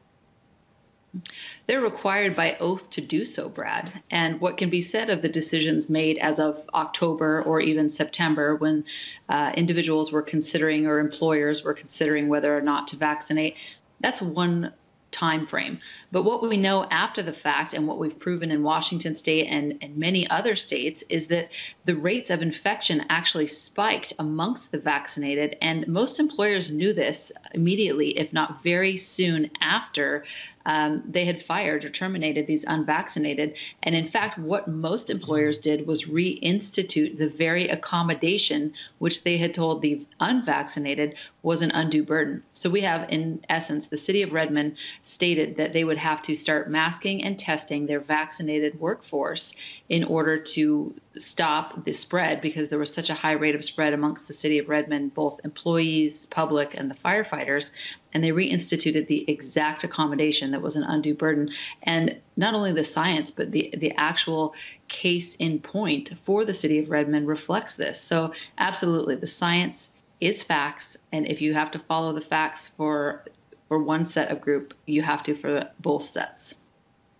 They're 1.67 1.81
required 1.81 2.35
by 2.35 2.57
oath 2.59 2.89
to 2.91 3.01
do 3.01 3.25
so, 3.25 3.49
Brad. 3.49 4.01
And 4.09 4.39
what 4.39 4.57
can 4.57 4.69
be 4.69 4.81
said 4.81 5.09
of 5.09 5.21
the 5.21 5.29
decisions 5.29 5.89
made 5.89 6.17
as 6.17 6.39
of 6.39 6.69
October 6.73 7.41
or 7.43 7.59
even 7.59 7.89
September 7.89 8.55
when 8.55 8.85
uh, 9.29 9.51
individuals 9.55 10.11
were 10.11 10.21
considering 10.21 10.87
or 10.87 10.99
employers 10.99 11.63
were 11.63 11.73
considering 11.73 12.29
whether 12.29 12.57
or 12.57 12.61
not 12.61 12.87
to 12.89 12.95
vaccinate, 12.95 13.55
that's 13.99 14.21
one 14.21 14.73
time 15.11 15.45
frame. 15.45 15.79
But 16.11 16.23
what 16.23 16.41
we 16.41 16.57
know 16.57 16.85
after 16.85 17.21
the 17.21 17.33
fact 17.33 17.73
and 17.73 17.87
what 17.87 17.99
we've 17.99 18.17
proven 18.17 18.51
in 18.51 18.63
Washington 18.63 19.15
state 19.15 19.47
and, 19.47 19.77
and 19.81 19.95
many 19.97 20.29
other 20.29 20.55
states 20.55 21.03
is 21.09 21.27
that 21.27 21.51
the 21.85 21.95
rates 21.95 22.29
of 22.29 22.41
infection 22.41 23.05
actually 23.09 23.47
spiked 23.47 24.13
amongst 24.19 24.71
the 24.71 24.79
vaccinated. 24.79 25.57
And 25.61 25.87
most 25.87 26.19
employers 26.19 26.71
knew 26.71 26.93
this 26.93 27.31
immediately, 27.53 28.17
if 28.17 28.33
not 28.33 28.63
very 28.63 28.97
soon 28.97 29.51
after 29.61 30.23
um, 30.65 31.03
they 31.07 31.25
had 31.25 31.41
fired 31.41 31.83
or 31.83 31.89
terminated 31.89 32.47
these 32.47 32.65
unvaccinated. 32.65 33.57
And 33.83 33.95
in 33.95 34.05
fact, 34.05 34.37
what 34.37 34.67
most 34.67 35.09
employers 35.09 35.57
did 35.57 35.87
was 35.87 36.05
reinstitute 36.05 37.17
the 37.17 37.29
very 37.29 37.67
accommodation 37.67 38.73
which 38.99 39.23
they 39.23 39.37
had 39.37 39.53
told 39.53 39.81
the 39.81 40.05
unvaccinated 40.19 41.15
was 41.43 41.61
an 41.61 41.71
undue 41.71 42.03
burden. 42.03 42.43
So 42.53 42.69
we 42.69 42.81
have, 42.81 43.11
in 43.11 43.43
essence, 43.49 43.87
the 43.87 43.97
city 43.97 44.21
of 44.21 44.31
Redmond 44.31 44.77
stated 45.03 45.57
that 45.57 45.73
they 45.73 45.83
would 45.83 45.97
have 45.97 46.21
to 46.21 46.35
start 46.35 46.69
masking 46.69 47.23
and 47.23 47.39
testing 47.39 47.85
their 47.85 47.99
vaccinated 47.99 48.79
workforce 48.79 49.55
in 49.89 50.03
order 50.03 50.37
to 50.37 50.93
stop 51.17 51.83
the 51.85 51.91
spread 51.91 52.39
because 52.39 52.69
there 52.69 52.79
was 52.79 52.93
such 52.93 53.09
a 53.09 53.15
high 53.15 53.31
rate 53.31 53.55
of 53.55 53.63
spread 53.63 53.93
amongst 53.93 54.27
the 54.27 54.33
city 54.33 54.59
of 54.59 54.69
Redmond, 54.69 55.13
both 55.13 55.39
employees, 55.43 56.27
public, 56.27 56.75
and 56.77 56.89
the 56.89 56.95
firefighters. 56.95 57.71
And 58.13 58.23
they 58.23 58.29
reinstituted 58.29 59.07
the 59.07 59.29
exact 59.29 59.83
accommodation 59.83 60.51
that 60.51 60.61
was 60.61 60.75
an 60.75 60.83
undue 60.83 61.15
burden. 61.15 61.49
And 61.83 62.17
not 62.37 62.53
only 62.53 62.71
the 62.71 62.83
science, 62.83 63.31
but 63.31 63.51
the, 63.51 63.73
the 63.77 63.91
actual 63.93 64.53
case 64.87 65.35
in 65.35 65.59
point 65.59 66.13
for 66.23 66.45
the 66.45 66.53
city 66.53 66.77
of 66.79 66.89
Redmond 66.89 67.27
reflects 67.27 67.75
this. 67.75 67.99
So, 67.99 68.33
absolutely, 68.57 69.15
the 69.15 69.27
science 69.27 69.91
is 70.19 70.43
facts. 70.43 70.95
And 71.11 71.25
if 71.25 71.41
you 71.41 71.53
have 71.53 71.71
to 71.71 71.79
follow 71.79 72.13
the 72.13 72.21
facts 72.21 72.67
for 72.67 73.25
for 73.71 73.79
one 73.79 74.05
set 74.05 74.29
of 74.29 74.41
group, 74.41 74.73
you 74.85 75.01
have 75.01 75.23
to 75.23 75.33
for 75.33 75.65
both 75.79 76.03
sets. 76.03 76.55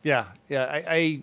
Yeah, 0.04 0.26
yeah. 0.50 0.66
I, 0.66 0.84
I 0.90 1.22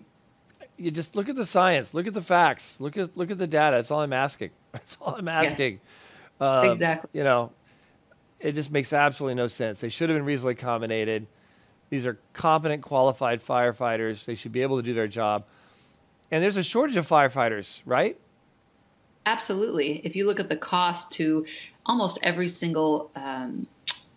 you 0.75 0.89
just 0.89 1.15
look 1.15 1.29
at 1.29 1.35
the 1.35 1.45
science, 1.45 1.93
look 1.93 2.07
at 2.07 2.15
the 2.15 2.21
facts, 2.23 2.81
look 2.81 2.97
at 2.97 3.15
look 3.15 3.29
at 3.29 3.37
the 3.37 3.45
data. 3.45 3.75
That's 3.75 3.91
all 3.91 4.01
I'm 4.01 4.11
asking. 4.11 4.49
That's 4.71 4.97
all 4.99 5.13
I'm 5.13 5.27
asking. 5.27 5.81
Um, 6.39 6.71
Exactly. 6.71 7.11
You 7.13 7.23
know, 7.23 7.51
it 8.39 8.53
just 8.53 8.71
makes 8.71 8.91
absolutely 8.91 9.35
no 9.35 9.45
sense. 9.45 9.81
They 9.81 9.89
should 9.89 10.09
have 10.09 10.17
been 10.17 10.25
reasonably 10.25 10.53
accommodated. 10.53 11.27
These 11.91 12.07
are 12.07 12.17
competent, 12.33 12.81
qualified 12.81 13.39
firefighters. 13.39 14.25
They 14.25 14.33
should 14.33 14.51
be 14.51 14.63
able 14.63 14.77
to 14.77 14.83
do 14.83 14.95
their 14.95 15.07
job. 15.07 15.45
And 16.31 16.43
there's 16.43 16.57
a 16.57 16.63
shortage 16.63 16.97
of 16.97 17.07
firefighters, 17.07 17.81
right? 17.85 18.19
Absolutely. 19.27 19.97
If 20.03 20.15
you 20.15 20.25
look 20.25 20.39
at 20.39 20.47
the 20.47 20.57
cost 20.57 21.11
to 21.13 21.45
almost 21.85 22.17
every 22.23 22.47
single 22.47 23.11
um, 23.15 23.67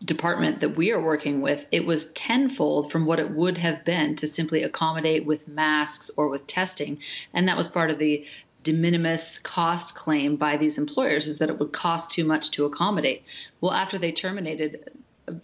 department 0.05 0.61
that 0.61 0.77
we 0.77 0.91
are 0.91 1.01
working 1.01 1.41
with, 1.41 1.67
it 1.71 1.87
was 1.87 2.07
tenfold 2.12 2.91
from 2.91 3.07
what 3.07 3.21
it 3.21 3.31
would 3.31 3.59
have 3.59 3.85
been 3.85 4.17
to 4.17 4.27
simply 4.27 4.62
accommodate 4.62 5.25
with 5.27 5.47
masks 5.49 6.11
or 6.17 6.29
with 6.29 6.47
testing. 6.47 6.99
And 7.35 7.49
that 7.49 7.57
was 7.57 7.69
part 7.69 7.91
of 7.91 7.99
the 7.99 8.25
de 8.65 8.73
minimis 8.73 9.38
cost 9.41 9.95
claim 9.95 10.37
by 10.37 10.57
these 10.57 10.79
employers 10.79 11.29
is 11.29 11.38
that 11.38 11.51
it 11.51 11.59
would 11.59 11.73
cost 11.73 12.11
too 12.11 12.25
much 12.25 12.51
to 12.53 12.65
accommodate. 12.65 13.25
Well, 13.61 13.73
after 13.73 13.99
they 13.99 14.12
terminated, 14.12 14.91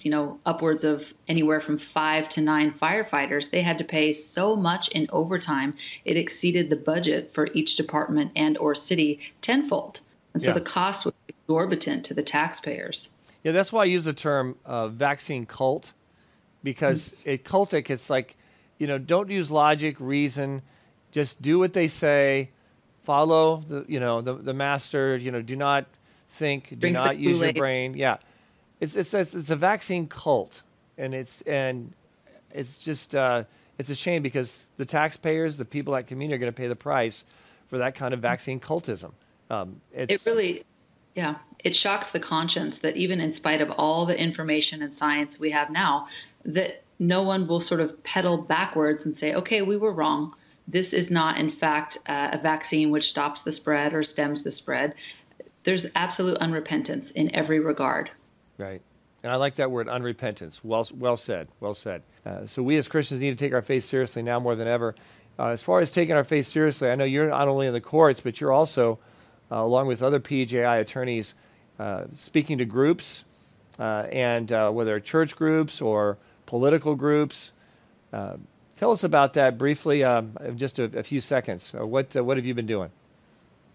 you 0.01 0.11
know, 0.11 0.39
upwards 0.47 0.85
of 0.85 1.15
anywhere 1.29 1.61
from 1.61 1.79
five 1.79 2.29
to 2.31 2.41
nine 2.41 2.73
firefighters, 2.73 3.51
they 3.51 3.63
had 3.63 3.79
to 3.79 3.85
pay 3.85 4.13
so 4.13 4.57
much 4.57 4.89
in 4.89 5.09
overtime 5.11 5.75
it 6.05 6.17
exceeded 6.17 6.71
the 6.71 6.77
budget 6.77 7.33
for 7.33 7.49
each 7.55 7.77
department 7.77 8.33
and 8.37 8.59
or 8.59 8.75
city 8.75 9.21
tenfold. 9.41 10.01
And 10.35 10.43
so 10.43 10.51
Yeah. 10.51 10.55
the 10.55 10.61
cost 10.61 11.05
was 11.05 11.15
exorbitant 11.29 12.05
to 12.07 12.15
the 12.15 12.23
taxpayers. 12.23 13.11
Yeah, 13.45 13.53
that's 13.53 13.73
why 13.73 13.83
I 13.83 13.85
use 13.87 14.05
the 14.05 14.13
term 14.13 14.57
uh, 14.65 14.89
vaccine 14.89 15.47
cult 15.47 15.93
because 16.63 17.13
it 17.25 17.45
cultic. 17.45 17.91
It's 17.91 18.11
like, 18.11 18.37
you 18.79 18.87
know, 18.87 18.99
don't 18.99 19.31
use 19.31 19.51
logic, 19.51 19.97
reason, 19.99 20.63
just 21.13 21.41
do 21.41 21.59
what 21.59 21.73
they 21.73 21.89
say, 21.89 22.51
follow 23.03 23.63
the, 23.67 23.85
you 23.89 24.01
know, 24.01 24.21
the 24.21 24.35
the 24.35 24.55
master. 24.55 25.17
You 25.17 25.31
know, 25.31 25.43
do 25.43 25.57
not 25.57 25.87
think, 26.31 26.71
do 26.71 26.77
Drink 26.77 26.95
not 26.95 27.17
use 27.17 27.39
your 27.39 27.53
brain. 27.53 27.95
Yeah, 27.95 28.19
it's 28.81 28.97
it's 28.97 29.15
it's, 29.15 29.35
it's 29.35 29.51
a 29.51 29.57
vaccine 29.57 30.09
cult, 30.09 30.63
and 30.97 31.15
it's 31.15 31.41
and 31.43 31.93
it's 32.51 32.79
just 32.79 33.15
uh, 33.15 33.45
it's 33.79 33.91
a 33.91 33.95
shame 33.95 34.23
because 34.23 34.65
the 34.77 34.85
taxpayers, 34.85 35.57
the 35.57 35.65
people 35.65 35.95
at 35.97 36.07
community, 36.07 36.35
are 36.35 36.39
going 36.39 36.53
to 36.53 36.57
pay 36.57 36.69
the 36.69 36.77
price 36.77 37.25
for 37.69 37.79
that 37.79 37.95
kind 37.95 38.13
of 38.15 38.21
vaccine 38.21 38.61
cultism. 38.61 39.13
Um, 39.51 39.81
it's, 39.93 40.27
It 40.27 40.31
really, 40.31 40.65
yeah, 41.19 41.35
it 41.65 41.75
shocks 41.75 42.13
the 42.13 42.21
conscience 42.21 42.79
that 42.79 42.97
even 42.97 43.21
in 43.21 43.33
spite 43.33 43.61
of 43.61 43.73
all 43.73 44.07
the 44.07 44.17
information 44.17 44.83
and 44.83 44.95
science 44.95 45.41
we 45.41 45.51
have 45.51 45.69
now, 45.69 46.07
that 46.45 46.85
no 47.01 47.23
one 47.23 47.49
will 47.49 47.61
sort 47.61 47.81
of 47.81 48.01
pedal 48.05 48.39
backwards 48.39 49.05
and 49.05 49.17
say, 49.17 49.35
okay, 49.35 49.63
we 49.63 49.77
were 49.77 49.91
wrong. 49.91 50.33
This 50.69 50.93
is 50.93 51.11
not, 51.11 51.37
in 51.37 51.51
fact, 51.51 51.99
uh, 52.07 52.29
a 52.33 52.39
vaccine 52.39 52.93
which 52.93 53.09
stops 53.11 53.43
the 53.43 53.51
spread 53.51 53.95
or 53.95 54.05
stems 54.05 54.43
the 54.43 54.53
spread. 54.53 54.95
There's 55.65 55.87
absolute 55.97 56.39
unrepentance 56.39 57.11
in 57.13 57.35
every 57.35 57.59
regard. 57.59 58.13
Right. 58.57 58.81
And 59.25 59.33
I 59.33 59.37
like 59.37 59.57
that 59.57 59.73
word, 59.73 59.89
unrepentance. 59.89 60.61
Well, 60.63 60.87
well 60.95 61.17
said. 61.17 61.49
Well 61.59 61.75
said. 61.75 62.03
Uh, 62.25 62.47
so 62.47 62.63
we 62.63 62.77
as 62.77 62.87
Christians 62.87 63.21
need 63.21 63.37
to 63.37 63.45
take 63.45 63.53
our 63.53 63.63
faith 63.63 63.85
seriously 63.85 64.23
now 64.23 64.39
more 64.39 64.55
than 64.55 64.69
ever. 64.69 64.95
Uh, 65.37 65.49
as 65.49 65.65
far 65.65 65.81
as 65.81 65.91
taking 65.91 66.15
our 66.15 66.23
faith 66.23 66.47
seriously, 66.47 66.89
I 66.89 66.95
know 66.95 67.05
you're 67.05 67.29
not 67.29 67.49
only 67.49 67.67
in 67.67 67.73
the 67.73 67.81
courts, 67.81 68.21
but 68.21 68.41
you're 68.41 68.53
also, 68.53 69.01
along 69.51 69.87
with 69.87 70.03
other 70.03 70.21
PJI 70.21 70.81
attorneys, 70.81 71.35
uh, 71.79 72.05
speaking 72.15 72.59
to 72.59 72.65
groups, 72.65 73.25
uh, 73.79 74.07
and 74.11 74.53
uh, 74.53 74.71
whether 74.71 74.99
church 75.01 75.37
groups 75.37 75.81
or 75.81 76.19
political 76.47 76.95
groups. 76.95 77.53
Uh, 78.13 78.37
tell 78.77 78.91
us 78.91 79.05
about 79.05 79.35
that 79.35 79.59
briefly, 79.59 80.03
um, 80.03 80.37
in 80.45 80.59
just 80.59 80.79
a, 80.79 80.85
a 80.99 81.03
few 81.03 81.21
seconds. 81.21 81.73
Uh, 81.79 81.87
what 81.87 82.15
uh, 82.17 82.25
what 82.25 82.37
have 82.37 82.47
you 82.47 82.55
been 82.55 82.67
doing? 82.67 82.91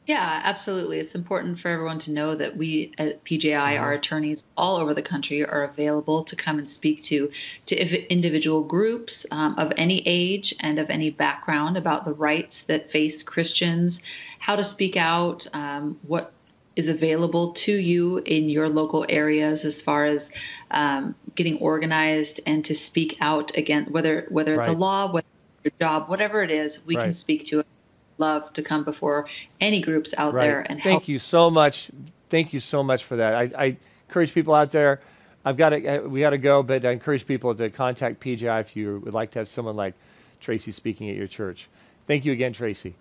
Yeah, 0.06 0.42
absolutely. 0.44 1.00
It's 1.00 1.16
important 1.16 1.58
for 1.58 1.70
everyone 1.70 1.98
to 2.00 2.12
know 2.12 2.36
that 2.36 2.58
we 2.58 2.92
at 2.98 3.24
PJI, 3.24 3.80
our 3.80 3.94
attorneys 3.94 4.44
all 4.58 4.76
over 4.76 4.94
the 4.94 5.02
country, 5.02 5.46
are 5.46 5.64
available 5.64 6.26
to 6.26 6.36
come 6.36 6.58
and 6.58 6.68
speak 6.68 7.04
to 7.04 7.32
to 7.68 8.12
individual 8.12 8.64
groups 8.64 9.26
um, 9.32 9.56
of 9.58 9.72
any 9.78 10.04
age 10.06 10.54
and 10.60 10.78
of 10.78 10.90
any 10.90 11.10
background 11.10 11.78
about 11.78 12.04
the 12.04 12.14
rights 12.14 12.64
that 12.64 12.92
face 12.92 13.24
Christians, 13.24 14.02
how 14.40 14.58
to 14.58 14.64
speak 14.64 14.98
out, 14.98 15.48
um, 15.54 15.98
what 16.06 16.34
is 16.76 16.90
available 16.90 17.54
to 17.54 17.74
you 17.74 18.18
in 18.26 18.50
your 18.50 18.68
local 18.68 19.06
areas 19.08 19.64
as 19.64 19.82
far 19.82 20.06
as 20.06 20.30
um, 20.72 21.16
getting 21.36 21.58
organized 21.60 22.42
and 22.46 22.66
to 22.66 22.76
speak 22.76 23.16
out 23.22 23.56
again, 23.58 23.86
whether 23.86 24.26
whether 24.30 24.54
it's 24.56 24.68
a 24.68 24.74
law, 24.74 25.10
whether 25.10 25.28
it's 25.64 25.72
your 25.72 25.88
job, 25.88 26.10
whatever 26.10 26.44
it 26.44 26.52
is, 26.52 26.86
we 26.86 26.96
can 26.96 27.14
speak 27.14 27.46
to 27.46 27.62
it 27.62 27.68
love 28.18 28.52
to 28.54 28.62
come 28.62 28.84
before 28.84 29.28
any 29.60 29.82
groups 29.82 30.14
out 30.18 30.34
there 30.34 30.60
and 30.60 30.80
help. 30.80 30.84
Thank 30.84 31.02
help. 31.02 31.08
you 31.08 31.20
so 31.20 31.50
much. 31.50 31.90
Thank 32.30 32.54
you 32.54 32.60
so 32.60 32.84
much 32.84 33.04
for 33.04 33.18
that. 33.18 33.36
I, 33.36 33.52
I 33.58 33.78
encourage 34.08 34.34
people 34.34 34.54
out 34.56 34.72
there. 34.72 35.02
I've 35.46 35.58
got 35.58 35.70
to, 35.70 35.86
uh, 35.86 36.08
we 36.08 36.22
got 36.22 36.32
to 36.32 36.38
go, 36.38 36.64
but 36.64 36.86
I 36.86 36.92
encourage 36.92 37.26
people 37.26 37.54
to 37.56 37.70
contact 37.70 38.20
PJI 38.20 38.60
if 38.62 38.76
you 38.76 39.02
would 39.04 39.14
like 39.14 39.32
to 39.32 39.40
have 39.40 39.48
someone 39.48 39.76
like 39.76 39.94
Tracy 40.40 40.72
speaking 40.72 41.10
at 41.10 41.16
your 41.16 41.28
church. 41.28 41.68
Thank 42.08 42.26
you 42.26 42.32
again, 42.32 42.54
Tracy. 42.54 42.96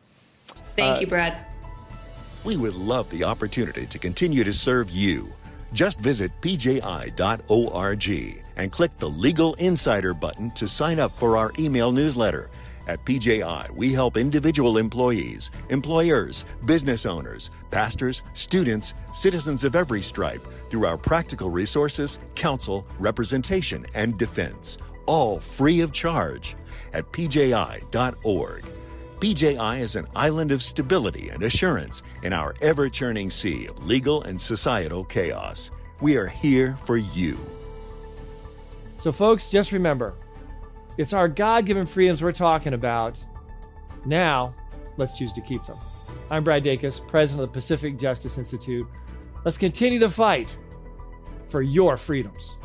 Thank 0.77 0.97
uh, 0.97 1.01
you, 1.01 1.07
Brad. 1.07 1.37
We 2.45 2.57
would 2.57 2.75
love 2.75 3.09
the 3.11 3.25
opportunity 3.25 3.87
to 3.87 3.99
continue 3.99 4.43
to 4.45 4.53
serve 4.53 4.91
you. 4.91 5.33
Just 5.73 6.01
visit 6.01 6.33
pji.org 6.41 7.15
and 8.57 8.73
click 8.73 8.99
the 8.99 9.09
Legal 9.09 9.55
Insider 9.55 10.13
button 10.13 10.51
to 10.53 10.69
sign 10.69 10.99
up 10.99 11.13
for 11.13 11.37
our 11.37 11.53
email 11.59 11.93
newsletter. 11.93 12.51
At 12.87 13.05
PJI, 13.05 13.71
we 13.75 13.93
help 13.93 14.17
individual 14.17 14.79
employees, 14.79 15.51
employers, 15.69 16.45
business 16.65 17.07
owners, 17.07 17.51
pastors, 17.71 18.23
students, 18.35 18.95
citizens 19.15 19.65
of 19.65 19.77
every 19.77 20.03
stripe 20.03 20.45
through 20.69 20.87
our 20.87 20.97
practical 20.97 21.49
resources, 21.51 22.19
counsel, 22.35 22.87
representation, 22.99 23.87
and 23.95 24.19
defense, 24.19 24.79
all 25.07 25.39
free 25.39 25.81
of 25.81 25.93
charge 25.93 26.57
at 26.93 27.11
pji.org. 27.13 28.65
PJI 29.21 29.81
is 29.81 29.95
an 29.95 30.09
island 30.17 30.51
of 30.51 30.65
stability 30.65 31.29
and 31.29 31.45
assurance 31.45 32.03
in 32.25 32.33
our 32.33 32.57
ever 32.61 32.89
churning 32.89 33.31
sea 33.31 33.67
of 33.67 33.87
legal 33.87 34.23
and 34.23 34.41
societal 34.41 35.05
chaos. 35.05 35.71
We 36.01 36.17
are 36.17 36.27
here 36.27 36.77
for 36.85 36.97
you. 36.97 37.39
So, 38.99 39.13
folks, 39.13 39.51
just 39.51 39.71
remember 39.71 40.15
it's 41.03 41.13
our 41.13 41.27
God 41.27 41.67
given 41.67 41.85
freedoms 41.85 42.23
we're 42.23 42.31
talking 42.31 42.75
about. 42.75 43.17
Now, 44.07 44.55
let's 44.97 45.19
choose 45.19 45.33
to 45.33 45.41
keep 45.41 45.65
them. 45.65 45.77
I'm 46.31 46.45
Brad 46.45 46.63
Dacus, 46.63 47.07
president 47.07 47.43
of 47.43 47.49
the 47.49 47.53
Pacific 47.53 47.99
Justice 47.99 48.39
Institute. 48.39 48.87
Let's 49.45 49.59
continue 49.59 49.99
the 49.99 50.09
fight 50.09 50.57
for 51.49 51.61
your 51.61 51.97
freedoms. 51.97 52.57